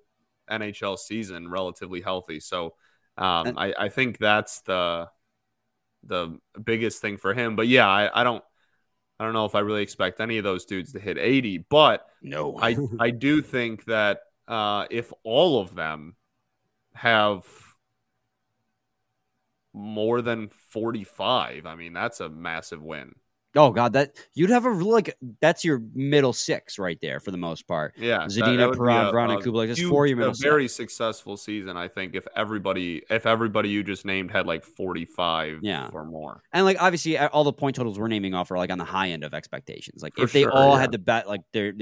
NHL 0.49 0.97
season 0.97 1.51
relatively 1.51 2.01
healthy. 2.01 2.39
So 2.39 2.75
um, 3.19 3.55
I 3.59 3.75
I 3.77 3.89
think 3.89 4.19
that's 4.19 4.61
the 4.61 5.09
the 6.07 6.39
biggest 6.63 7.01
thing 7.01 7.17
for 7.17 7.35
him. 7.35 7.57
But 7.57 7.69
yeah, 7.69 7.89
I, 7.89 8.21
I 8.21 8.25
don't 8.25 8.43
I 9.19 9.25
don't 9.25 9.35
know 9.35 9.47
if 9.47 9.55
I 9.55 9.61
really 9.61 9.83
expect 9.83 10.21
any 10.21 10.39
of 10.39 10.45
those 10.45 10.65
dudes 10.65 10.93
to 10.93 11.01
hit 11.01 11.19
80, 11.19 11.59
but 11.71 12.07
no, 12.23 12.59
I 12.61 12.77
I 13.01 13.11
do 13.11 13.43
think 13.43 13.85
that 13.87 14.21
uh, 14.49 14.87
if 14.91 15.13
all 15.25 15.61
of 15.61 15.75
them 15.75 16.17
have 16.95 17.45
more 19.77 20.23
than 20.23 20.49
45. 20.49 21.67
I 21.67 21.75
mean, 21.75 21.93
that's 21.93 22.21
a 22.21 22.29
massive 22.29 22.83
win. 22.83 23.15
Oh 23.57 23.71
god, 23.71 23.95
that 23.95 24.17
you'd 24.35 24.51
have 24.51 24.65
a 24.65 24.71
like 24.71 25.17
that's 25.41 25.65
your 25.65 25.83
middle 25.95 26.33
six 26.33 26.79
right 26.79 26.99
there 27.01 27.21
for 27.21 27.31
the 27.31 27.39
most 27.39 27.67
part. 27.67 27.95
Yeah, 27.97 28.27
Zadina, 28.27 28.77
Perron, 28.77 29.13
Vrana, 29.13 29.43
Kubalik. 29.43 29.69
That's 29.69 29.83
four 29.83 30.07
your 30.07 30.17
middle. 30.17 30.33
A 30.33 30.37
very 30.37 30.69
successful 30.69 31.37
season, 31.37 31.77
I 31.77 31.89
think. 31.89 32.15
If 32.15 32.27
everybody, 32.37 33.03
if 33.11 33.27
everybody 33.27 33.71
you 33.71 33.83
just 33.83 34.05
named 34.05 34.31
had 34.31 34.47
like 34.47 34.65
forty 34.65 35.05
five, 35.05 35.61
yeah. 35.63 35.89
or 35.93 36.05
more, 36.05 36.43
and 36.53 36.65
like 36.65 36.81
obviously 36.81 37.19
all 37.19 37.45
the 37.45 37.53
point 37.53 37.77
totals 37.77 37.99
we're 37.99 38.09
naming 38.09 38.35
off 38.35 38.51
are 38.51 38.59
like 38.59 38.71
on 38.71 38.79
the 38.79 38.85
high 38.85 39.09
end 39.09 39.25
of 39.25 39.35
expectations. 39.35 40.03
Like 40.03 40.15
for 40.15 40.25
if 40.25 40.33
they 40.33 40.43
sure, 40.43 40.53
all 40.53 40.75
yeah. 40.75 40.81
had 40.81 40.93
the 40.93 40.99
bet, 40.99 41.27
like 41.27 41.41
they're 41.53 41.73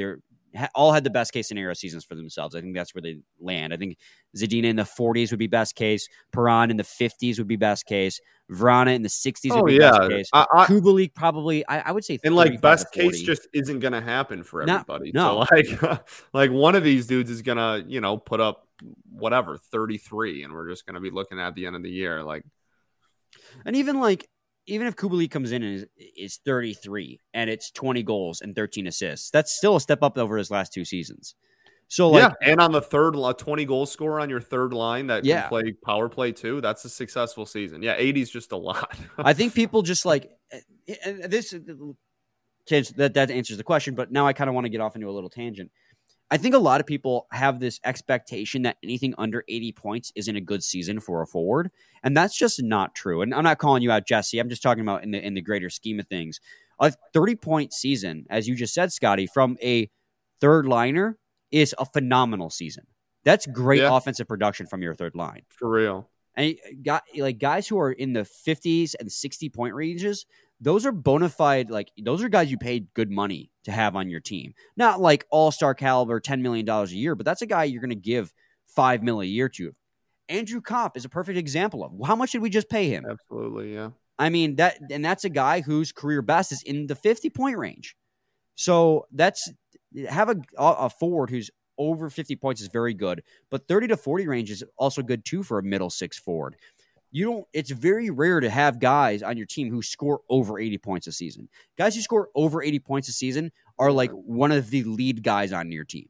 all 0.74 0.92
had 0.92 1.04
the 1.04 1.10
best 1.10 1.32
case 1.32 1.48
scenario 1.48 1.74
seasons 1.74 2.04
for 2.04 2.14
themselves. 2.14 2.54
I 2.54 2.60
think 2.60 2.74
that's 2.74 2.94
where 2.94 3.02
they 3.02 3.18
land. 3.40 3.72
I 3.72 3.76
think 3.76 3.98
Zadina 4.36 4.64
in 4.64 4.76
the 4.76 4.82
40s 4.82 5.30
would 5.30 5.38
be 5.38 5.46
best 5.46 5.74
case. 5.74 6.08
Perron 6.32 6.70
in 6.70 6.76
the 6.76 6.84
50s 6.84 7.38
would 7.38 7.48
be 7.48 7.56
best 7.56 7.86
case. 7.86 8.20
Vrana 8.50 8.94
in 8.94 9.02
the 9.02 9.08
60s 9.08 9.50
oh, 9.50 9.62
would 9.62 9.66
be 9.66 9.74
yeah. 9.74 9.90
best 9.90 10.10
case. 10.10 10.30
I, 10.32 10.46
I, 10.54 10.66
Kubalik 10.66 11.14
probably, 11.14 11.66
I, 11.66 11.80
I, 11.80 11.92
would 11.92 12.04
say, 12.04 12.18
and 12.24 12.36
like 12.36 12.60
best 12.60 12.92
case 12.92 13.22
just 13.22 13.48
isn't 13.52 13.80
going 13.80 13.92
to 13.92 14.00
happen 14.00 14.44
for 14.44 14.62
everybody. 14.62 15.12
no, 15.12 15.44
so 15.44 15.54
like, 15.54 16.06
like 16.32 16.50
one 16.50 16.74
of 16.74 16.84
these 16.84 17.06
dudes 17.06 17.30
is 17.30 17.42
going 17.42 17.58
to, 17.58 17.88
you 17.88 18.00
know, 18.00 18.16
put 18.16 18.40
up 18.40 18.68
whatever 19.10 19.56
33, 19.56 20.44
and 20.44 20.52
we're 20.52 20.68
just 20.68 20.86
going 20.86 20.94
to 20.94 21.00
be 21.00 21.10
looking 21.10 21.40
at 21.40 21.54
the 21.54 21.66
end 21.66 21.76
of 21.76 21.82
the 21.82 21.90
year 21.90 22.22
like. 22.22 22.44
And 23.64 23.74
even 23.76 23.98
like 23.98 24.28
even 24.66 24.86
if 24.86 24.96
Kubalik 24.96 25.30
comes 25.30 25.52
in 25.52 25.62
and 25.62 25.74
is, 25.76 25.86
is 26.16 26.40
33 26.44 27.20
and 27.32 27.50
it's 27.50 27.70
20 27.70 28.02
goals 28.02 28.40
and 28.40 28.54
13 28.54 28.86
assists, 28.86 29.30
that's 29.30 29.56
still 29.56 29.76
a 29.76 29.80
step 29.80 30.02
up 30.02 30.18
over 30.18 30.36
his 30.36 30.50
last 30.50 30.72
two 30.72 30.84
seasons. 30.84 31.34
So 31.88 32.10
like, 32.10 32.22
yeah, 32.22 32.50
and 32.50 32.60
on 32.60 32.72
the 32.72 32.80
third, 32.80 33.14
a 33.14 33.34
20 33.34 33.64
goal 33.66 33.86
score 33.86 34.18
on 34.18 34.30
your 34.30 34.40
third 34.40 34.72
line 34.72 35.06
that 35.08 35.24
yeah. 35.24 35.42
can 35.42 35.48
play 35.50 35.72
power 35.84 36.08
play 36.08 36.32
too. 36.32 36.60
That's 36.60 36.84
a 36.84 36.88
successful 36.88 37.46
season. 37.46 37.82
Yeah, 37.82 37.94
80 37.96 38.22
is 38.22 38.30
just 38.30 38.52
a 38.52 38.56
lot. 38.56 38.96
I 39.18 39.34
think 39.34 39.54
people 39.54 39.82
just 39.82 40.06
like 40.06 40.30
eh, 40.50 40.60
eh, 40.88 41.26
this. 41.26 41.52
Eh, 41.52 42.82
that 42.96 43.12
that 43.12 43.30
answers 43.30 43.58
the 43.58 43.62
question, 43.62 43.94
but 43.94 44.10
now 44.10 44.26
I 44.26 44.32
kind 44.32 44.48
of 44.48 44.54
want 44.54 44.64
to 44.64 44.70
get 44.70 44.80
off 44.80 44.96
into 44.96 45.08
a 45.08 45.12
little 45.12 45.28
tangent. 45.28 45.70
I 46.30 46.36
think 46.36 46.54
a 46.54 46.58
lot 46.58 46.80
of 46.80 46.86
people 46.86 47.26
have 47.30 47.60
this 47.60 47.78
expectation 47.84 48.62
that 48.62 48.78
anything 48.82 49.14
under 49.18 49.44
80 49.48 49.72
points 49.72 50.12
isn't 50.16 50.34
a 50.36 50.40
good 50.40 50.64
season 50.64 50.98
for 51.00 51.22
a 51.22 51.26
forward, 51.26 51.70
and 52.02 52.16
that's 52.16 52.36
just 52.36 52.62
not 52.62 52.94
true. 52.94 53.22
And 53.22 53.34
I'm 53.34 53.44
not 53.44 53.58
calling 53.58 53.82
you 53.82 53.90
out, 53.92 54.06
Jesse. 54.06 54.38
I'm 54.38 54.48
just 54.48 54.62
talking 54.62 54.82
about 54.82 55.04
in 55.04 55.10
the 55.10 55.24
in 55.24 55.34
the 55.34 55.42
greater 55.42 55.70
scheme 55.70 56.00
of 56.00 56.08
things. 56.08 56.40
A 56.80 56.92
30 57.12 57.36
point 57.36 57.72
season, 57.72 58.26
as 58.30 58.48
you 58.48 58.56
just 58.56 58.74
said, 58.74 58.92
Scotty, 58.92 59.26
from 59.26 59.56
a 59.62 59.90
third 60.40 60.66
liner 60.66 61.18
is 61.52 61.74
a 61.78 61.84
phenomenal 61.84 62.50
season. 62.50 62.86
That's 63.24 63.46
great 63.46 63.80
yeah. 63.80 63.96
offensive 63.96 64.26
production 64.26 64.66
from 64.66 64.82
your 64.82 64.94
third 64.94 65.14
line. 65.14 65.42
For 65.48 65.70
real. 65.70 66.10
And 66.36 66.54
uh, 66.66 66.72
got 66.82 67.04
like 67.16 67.38
guys 67.38 67.68
who 67.68 67.78
are 67.78 67.92
in 67.92 68.12
the 68.12 68.22
50s 68.22 68.94
and 68.98 69.10
60 69.10 69.48
point 69.50 69.74
ranges, 69.74 70.26
those 70.60 70.86
are 70.86 70.92
bona 70.92 71.28
fide, 71.28 71.70
like 71.70 71.90
those 72.02 72.22
are 72.22 72.28
guys 72.28 72.50
you 72.50 72.58
paid 72.58 72.88
good 72.94 73.10
money 73.10 73.50
to 73.64 73.72
have 73.72 73.96
on 73.96 74.08
your 74.08 74.20
team. 74.20 74.54
Not 74.76 75.00
like 75.00 75.26
all 75.30 75.50
star 75.50 75.74
caliber, 75.74 76.20
$10 76.20 76.40
million 76.40 76.68
a 76.68 76.84
year, 76.86 77.14
but 77.14 77.26
that's 77.26 77.42
a 77.42 77.46
guy 77.46 77.64
you're 77.64 77.80
going 77.80 77.90
to 77.90 77.96
give 77.96 78.32
five 78.66 79.02
mil 79.02 79.20
a 79.20 79.24
year 79.24 79.48
to. 79.50 79.74
Andrew 80.28 80.60
Copp 80.60 80.96
is 80.96 81.04
a 81.04 81.08
perfect 81.08 81.38
example 81.38 81.84
of 81.84 81.92
how 82.06 82.16
much 82.16 82.32
did 82.32 82.40
we 82.40 82.50
just 82.50 82.70
pay 82.70 82.88
him? 82.88 83.04
Absolutely, 83.08 83.74
yeah. 83.74 83.90
I 84.18 84.30
mean 84.30 84.56
that, 84.56 84.78
and 84.90 85.04
that's 85.04 85.24
a 85.24 85.28
guy 85.28 85.60
whose 85.60 85.92
career 85.92 86.22
best 86.22 86.52
is 86.52 86.62
in 86.62 86.86
the 86.86 86.94
50 86.94 87.30
point 87.30 87.58
range. 87.58 87.96
So 88.54 89.06
that's 89.12 89.50
have 90.08 90.30
a 90.30 90.36
a 90.58 90.90
forward 90.90 91.30
who's 91.30 91.50
over 91.78 92.10
50 92.10 92.36
points 92.36 92.60
is 92.60 92.68
very 92.68 92.94
good, 92.94 93.22
but 93.50 93.66
30 93.68 93.88
to 93.88 93.96
40 93.96 94.26
range 94.26 94.50
is 94.50 94.64
also 94.76 95.02
good 95.02 95.24
too 95.24 95.42
for 95.42 95.58
a 95.58 95.62
middle 95.62 95.90
six 95.90 96.18
forward. 96.18 96.56
You 97.10 97.24
don't 97.26 97.46
it's 97.52 97.70
very 97.70 98.10
rare 98.10 98.40
to 98.40 98.50
have 98.50 98.80
guys 98.80 99.22
on 99.22 99.36
your 99.36 99.46
team 99.46 99.70
who 99.70 99.82
score 99.82 100.20
over 100.28 100.58
80 100.58 100.78
points 100.78 101.06
a 101.06 101.12
season. 101.12 101.48
Guys 101.78 101.94
who 101.94 102.00
score 102.00 102.28
over 102.34 102.62
80 102.62 102.80
points 102.80 103.08
a 103.08 103.12
season 103.12 103.52
are 103.78 103.92
like 103.92 104.10
one 104.10 104.50
of 104.50 104.70
the 104.70 104.82
lead 104.84 105.22
guys 105.22 105.52
on 105.52 105.70
your 105.70 105.84
team. 105.84 106.08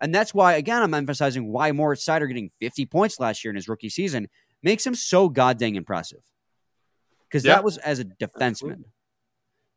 And 0.00 0.14
that's 0.14 0.32
why 0.32 0.54
again 0.54 0.82
I'm 0.82 0.94
emphasizing 0.94 1.52
why 1.52 1.72
Moritz 1.72 2.04
Seider 2.06 2.26
getting 2.26 2.50
50 2.58 2.86
points 2.86 3.20
last 3.20 3.44
year 3.44 3.50
in 3.50 3.56
his 3.56 3.68
rookie 3.68 3.90
season 3.90 4.28
makes 4.62 4.86
him 4.86 4.94
so 4.94 5.28
goddamn 5.28 5.74
impressive. 5.74 6.22
Because 7.28 7.44
Yeah. 7.44 7.56
that 7.56 7.64
was 7.64 7.76
as 7.78 7.98
a 7.98 8.04
defenseman. 8.06 8.84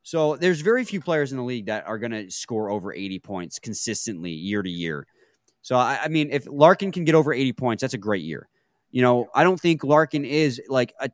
So 0.04 0.36
there's 0.36 0.62
very 0.62 0.84
few 0.84 1.00
players 1.00 1.32
in 1.32 1.38
the 1.38 1.44
league 1.44 1.68
that 1.68 1.88
are 1.88 1.98
going 1.98 2.12
to 2.12 2.30
score 2.30 2.70
over 2.70 2.94
80 2.94 3.20
points 3.20 3.58
consistently 3.60 4.32
year 4.32 4.62
to 4.62 4.70
year. 4.70 5.08
So 5.62 5.78
I, 5.78 6.02
I 6.04 6.08
mean, 6.10 6.30
if 6.32 6.46
Larkin 6.46 6.92
can 6.92 7.06
get 7.06 7.16
over 7.16 7.34
80 7.34 7.54
points, 7.54 7.82
that's 7.82 7.94
a 7.94 7.98
great 7.98 8.24
year. 8.24 8.50
You 8.92 9.02
know, 9.02 9.30
I 9.34 9.44
don't 9.44 9.60
think 9.60 9.84
Larkin 9.84 10.26
is 10.26 10.62
like 10.68 10.94
a 11.00 11.10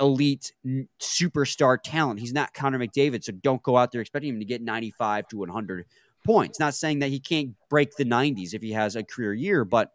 elite 0.00 0.52
superstar 0.98 1.78
talent. 1.82 2.18
He's 2.18 2.32
not 2.32 2.54
Connor 2.54 2.78
McDavid, 2.78 3.22
so 3.22 3.32
don't 3.32 3.62
go 3.62 3.76
out 3.76 3.92
there 3.92 4.00
expecting 4.00 4.30
him 4.30 4.40
to 4.40 4.46
get 4.46 4.62
95 4.62 5.28
to 5.28 5.36
100 5.36 5.84
points. 6.24 6.58
Not 6.58 6.74
saying 6.74 7.00
that 7.00 7.10
he 7.10 7.20
can't 7.20 7.54
break 7.68 7.94
the 7.96 8.04
90s 8.04 8.54
if 8.54 8.62
he 8.62 8.72
has 8.72 8.96
a 8.96 9.04
career 9.04 9.34
year, 9.34 9.66
but 9.66 9.92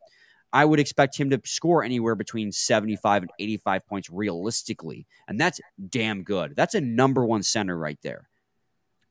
I 0.54 0.64
would 0.64 0.80
expect 0.80 1.18
him 1.18 1.32
to 1.32 1.42
score 1.44 1.84
anywhere 1.84 2.16
between 2.16 2.52
75 2.52 3.24
and 3.24 3.32
85 3.40 3.88
points 3.88 4.10
realistically. 4.10 5.06
And 5.28 5.40
that's 5.40 5.60
damn 5.90 6.24
good. 6.24 6.56
That's 6.56 6.76
a 6.76 6.82
number 6.82 7.26
one 7.26 7.44
center 7.44 7.78
right 7.78 7.98
there. 8.04 8.30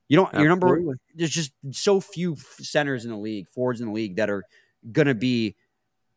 You 0.08 0.16
don't, 0.16 0.34
your 0.34 0.48
number, 0.48 0.96
there's 1.14 1.30
just 1.30 1.52
so 1.72 2.00
few 2.00 2.36
centers 2.60 3.04
in 3.04 3.10
the 3.10 3.16
league, 3.16 3.48
forwards 3.48 3.80
in 3.80 3.88
the 3.88 3.92
league 3.92 4.16
that 4.16 4.28
are 4.28 4.44
going 4.90 5.06
to 5.06 5.14
be, 5.14 5.56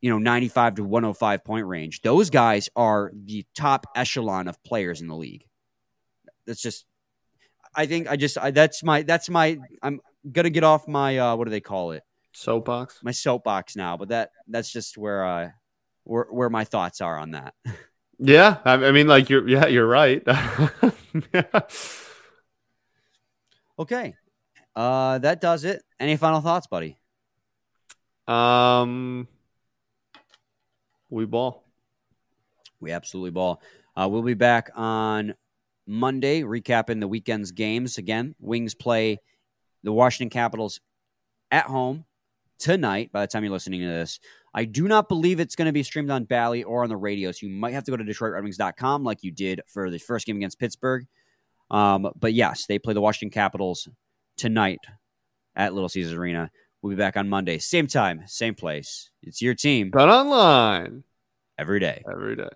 you 0.01 0.09
know, 0.09 0.17
95 0.17 0.75
to 0.75 0.83
105 0.83 1.43
point 1.43 1.65
range. 1.65 2.01
Those 2.01 2.29
guys 2.29 2.69
are 2.75 3.11
the 3.13 3.45
top 3.55 3.87
echelon 3.95 4.47
of 4.47 4.61
players 4.63 5.01
in 5.01 5.07
the 5.07 5.15
league. 5.15 5.45
That's 6.45 6.61
just, 6.61 6.85
I 7.75 7.85
think 7.85 8.09
I 8.09 8.17
just, 8.17 8.37
I, 8.37 8.51
that's 8.51 8.83
my, 8.83 9.03
that's 9.03 9.29
my, 9.29 9.57
I'm 9.81 10.01
going 10.29 10.43
to 10.43 10.49
get 10.49 10.63
off 10.63 10.87
my, 10.87 11.17
uh, 11.17 11.35
what 11.35 11.45
do 11.45 11.51
they 11.51 11.61
call 11.61 11.91
it? 11.91 12.03
Soapbox. 12.37 12.99
my 13.03 13.11
soapbox 13.11 13.75
now, 13.75 13.97
but 13.97 14.09
that 14.09 14.29
that's 14.47 14.71
just 14.71 14.95
where 14.95 15.25
uh 15.25 15.49
where 16.03 16.27
where 16.29 16.49
my 16.51 16.65
thoughts 16.65 17.01
are 17.01 17.17
on 17.17 17.31
that. 17.31 17.53
Yeah, 18.19 18.57
I, 18.65 18.73
I 18.73 18.91
mean, 18.91 19.07
like 19.07 19.29
you're. 19.29 19.47
Yeah, 19.47 19.67
you're 19.67 19.85
right. 19.85 20.23
yeah. 21.33 21.59
Okay. 23.79 24.15
Uh 24.75 25.17
that 25.19 25.41
does 25.41 25.63
it. 25.63 25.83
Any 25.99 26.17
final 26.17 26.41
thoughts, 26.41 26.67
buddy? 26.67 26.97
Um, 28.27 29.27
we 31.09 31.25
ball. 31.25 31.63
We 32.79 32.91
absolutely 32.91 33.31
ball. 33.31 33.61
Uh 33.95 34.07
we'll 34.09 34.21
be 34.21 34.33
back 34.33 34.69
on 34.75 35.35
Monday 35.87 36.41
recapping 36.41 36.99
the 36.99 37.07
weekend's 37.07 37.51
games 37.51 37.97
again. 37.97 38.35
Wings 38.39 38.75
play 38.75 39.19
the 39.83 39.93
Washington 39.93 40.29
Capitals 40.29 40.81
at 41.51 41.65
home 41.65 42.05
tonight 42.59 43.11
by 43.11 43.21
the 43.21 43.27
time 43.27 43.43
you're 43.43 43.53
listening 43.53 43.81
to 43.81 43.87
this. 43.87 44.19
I 44.53 44.65
do 44.65 44.87
not 44.87 45.07
believe 45.07 45.39
it's 45.39 45.55
going 45.55 45.67
to 45.67 45.71
be 45.71 45.83
streamed 45.83 46.09
on 46.09 46.23
Bally 46.23 46.63
or 46.63 46.83
on 46.83 46.89
the 46.89 46.97
radio, 46.97 47.31
so 47.31 47.45
you 47.45 47.51
might 47.51 47.73
have 47.73 47.83
to 47.85 47.91
go 47.91 47.97
to 47.97 48.03
DetroitRedWings.com 48.03 49.03
like 49.03 49.23
you 49.23 49.31
did 49.31 49.61
for 49.67 49.89
the 49.89 49.99
first 49.99 50.25
game 50.25 50.37
against 50.37 50.59
Pittsburgh. 50.59 51.05
Um, 51.69 52.11
but 52.19 52.33
yes, 52.33 52.65
they 52.65 52.79
play 52.79 52.93
the 52.93 53.01
Washington 53.01 53.33
Capitals 53.33 53.87
tonight 54.37 54.79
at 55.55 55.73
Little 55.73 55.89
Caesars 55.89 56.13
Arena. 56.13 56.51
We'll 56.81 56.91
be 56.91 56.97
back 56.97 57.17
on 57.17 57.27
Monday, 57.27 57.57
same 57.57 57.87
time, 57.87 58.23
same 58.27 58.55
place. 58.55 59.09
It's 59.23 59.41
your 59.41 59.55
team 59.55 59.89
Bet 59.89 60.07
online 60.07 61.03
every 61.57 61.79
day. 61.79 62.03
every 62.09 62.35
day. 62.35 62.49